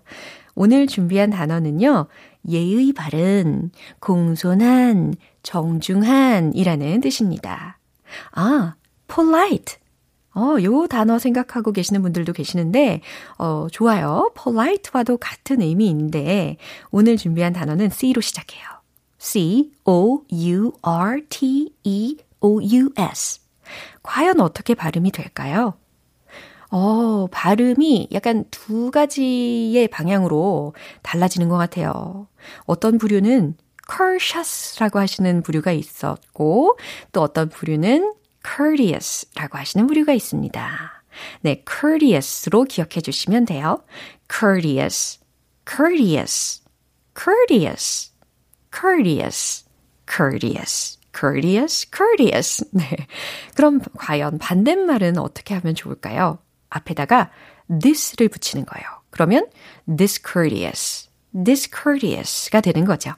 오늘 0.53 0.85
준비한 0.85 1.31
단어는요, 1.31 2.05
예의 2.47 2.93
바른, 2.93 3.71
공손한, 3.99 5.15
정중한 5.41 6.53
이라는 6.53 7.01
뜻입니다. 7.01 7.79
아, 8.31 8.75
polite. 9.07 9.77
어, 10.35 10.61
요 10.61 10.85
단어 10.85 11.17
생각하고 11.17 11.71
계시는 11.71 12.03
분들도 12.03 12.33
계시는데, 12.33 13.01
어, 13.39 13.65
좋아요. 13.71 14.31
polite와도 14.35 15.17
같은 15.17 15.63
의미인데, 15.63 16.57
오늘 16.91 17.17
준비한 17.17 17.53
단어는 17.53 17.89
C로 17.89 18.21
시작해요. 18.21 18.63
C, 19.17 19.71
O, 19.83 20.21
U, 20.31 20.73
R, 20.83 21.21
T, 21.27 21.73
E, 21.83 22.17
O, 22.39 22.61
U, 22.61 22.91
S. 22.95 23.46
과연 24.07 24.39
어떻게 24.39 24.73
발음이 24.73 25.11
될까요? 25.11 25.73
어, 26.71 27.27
발음이 27.29 28.07
약간 28.13 28.45
두 28.51 28.89
가지의 28.89 29.89
방향으로 29.89 30.73
달라지는 31.03 31.49
것 31.49 31.57
같아요. 31.57 32.27
어떤 32.65 32.97
부류는 32.97 33.57
courteous라고 33.89 34.99
하시는 34.99 35.43
부류가 35.43 35.73
있었고 35.73 36.77
또 37.11 37.21
어떤 37.21 37.49
부류는 37.49 38.13
courteous라고 38.45 39.57
하시는 39.57 39.87
부류가 39.87 40.13
있습니다. 40.13 41.03
네, 41.41 41.63
courteous로 41.69 42.63
기억해 42.63 43.01
주시면 43.01 43.43
돼요. 43.43 43.83
courteous, 44.31 45.19
courteous, 45.69 46.61
courteous, 47.13 48.13
courteous, 48.73 49.65
courteous, 50.09 50.97
courteous, 51.15 51.89
courteous. 51.95 52.65
네. 52.71 53.07
그럼 53.55 53.79
과연 53.97 54.37
반대말은 54.37 55.17
어떻게 55.17 55.53
하면 55.55 55.75
좋을까요? 55.75 56.39
앞에다가 56.69 57.31
this를 57.81 58.29
붙이는 58.29 58.65
거예요. 58.65 58.87
그러면 59.09 59.47
discourteous, 59.85 61.09
discourteous가 61.33 62.61
되는 62.61 62.85
거죠. 62.85 63.13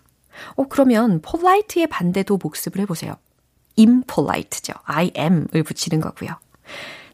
어, 0.55 0.65
그러면 0.67 1.21
polite의 1.21 1.87
반대도 1.87 2.37
복습을 2.37 2.81
해보세요. 2.81 3.15
impolite죠. 3.77 4.73
I 4.85 5.11
am을 5.17 5.63
붙이는 5.63 6.01
거고요. 6.01 6.31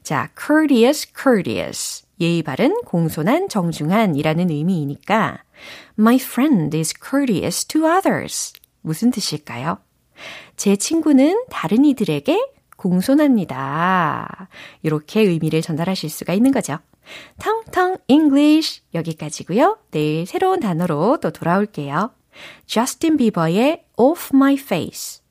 자, 0.04 0.30
courteous, 0.40 1.08
courteous. 1.16 2.06
예의 2.20 2.44
바른, 2.44 2.80
공손한, 2.86 3.50
정중한이라는 3.50 4.50
의미이니까 4.50 5.44
My 6.00 6.16
friend 6.16 6.76
is 6.78 6.94
courteous 6.98 7.66
to 7.66 7.86
others. 7.86 8.54
무슨 8.82 9.12
뜻일까요? 9.12 9.80
제 10.56 10.76
친구는 10.76 11.44
다른 11.50 11.86
이들에게 11.86 12.40
공손합니다. 12.78 14.48
이렇게 14.84 15.22
의미를 15.22 15.62
전달하실 15.62 16.10
수가 16.10 16.34
있는 16.34 16.52
거죠. 16.52 16.78
텅텅 17.40 17.98
English 18.08 18.82
여기까지고요. 18.94 19.78
내일 19.92 20.26
새로운 20.26 20.60
단어로 20.60 21.20
또 21.22 21.32
돌아올게요. 21.32 22.12
저스틴 22.66 23.18
비버의 23.18 23.84
Off 23.98 24.32
My 24.34 24.56
Face 24.56 25.22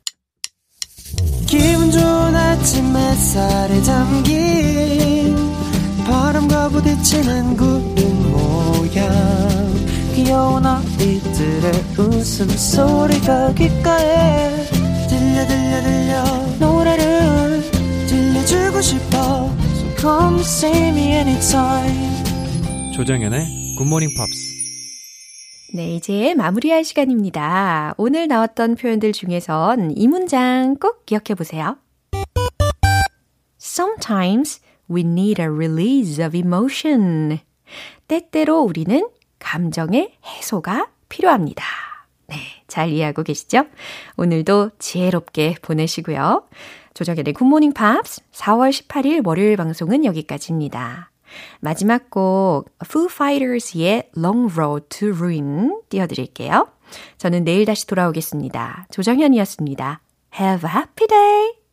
기분 1.47 1.91
좋은 1.91 2.35
아침 2.35 2.97
햇살에 2.97 3.83
담긴 3.83 5.37
바람과 6.07 6.69
부딪히는 6.71 7.57
구름 7.57 8.33
모양 8.33 9.75
귀여운 10.15 10.65
아이들의 10.65 11.73
웃음소리가 11.99 13.53
귓가에 13.55 14.84
들려 15.47 15.83
들려 15.83 16.25
들려 16.25 16.67
노래를 16.67 17.61
들려주고 18.07 18.81
싶어 18.81 19.51
So 19.75 19.97
come 19.97 20.41
see 20.41 20.89
me 20.89 21.13
anytime 21.13 22.93
조정현의 22.95 23.77
굿모닝 23.79 24.11
팝스 24.17 24.55
네, 25.75 25.97
이제 25.97 26.35
마무리할 26.35 26.85
시간입니다. 26.85 27.95
오늘 27.97 28.29
나왔던 28.29 28.77
표현들 28.77 29.13
중에선 29.13 29.95
이 29.97 30.07
문장 30.07 30.77
꼭 30.77 31.05
기억해 31.05 31.35
보세요. 31.37 31.77
Sometimes 33.61 34.61
we 34.89 35.01
need 35.01 35.43
a 35.43 35.49
release 35.49 36.25
of 36.25 36.37
emotion. 36.37 37.41
때때로 38.07 38.61
우리는 38.61 39.09
감정의 39.41 40.13
해소가 40.25 40.91
필요합니다. 41.09 41.65
네, 42.27 42.37
잘 42.69 42.91
이해하고 42.91 43.23
계시죠? 43.23 43.65
오늘도 44.17 44.71
지혜롭게 44.79 45.57
보내시고요. 45.63 46.47
조정현의 46.95 47.35
굿모닝 47.35 47.73
팝스 47.73 48.23
4월 48.33 48.71
18일 48.71 49.27
월요일 49.27 49.57
방송은 49.57 50.05
여기까지입니다. 50.05 51.11
마지막 51.61 52.11
곡 52.11 52.71
Foo 52.85 53.09
Fighters의 53.11 54.11
Long 54.17 54.53
Road 54.55 54.87
to 54.89 55.09
Ruin 55.09 55.81
띄워드릴게요. 55.89 56.69
저는 57.19 57.45
내일 57.45 57.65
다시 57.65 57.87
돌아오겠습니다. 57.87 58.87
조정현이었습니다. 58.91 60.01
Have 60.39 60.69
a 60.69 60.77
happy 60.77 61.07
day! 61.09 61.64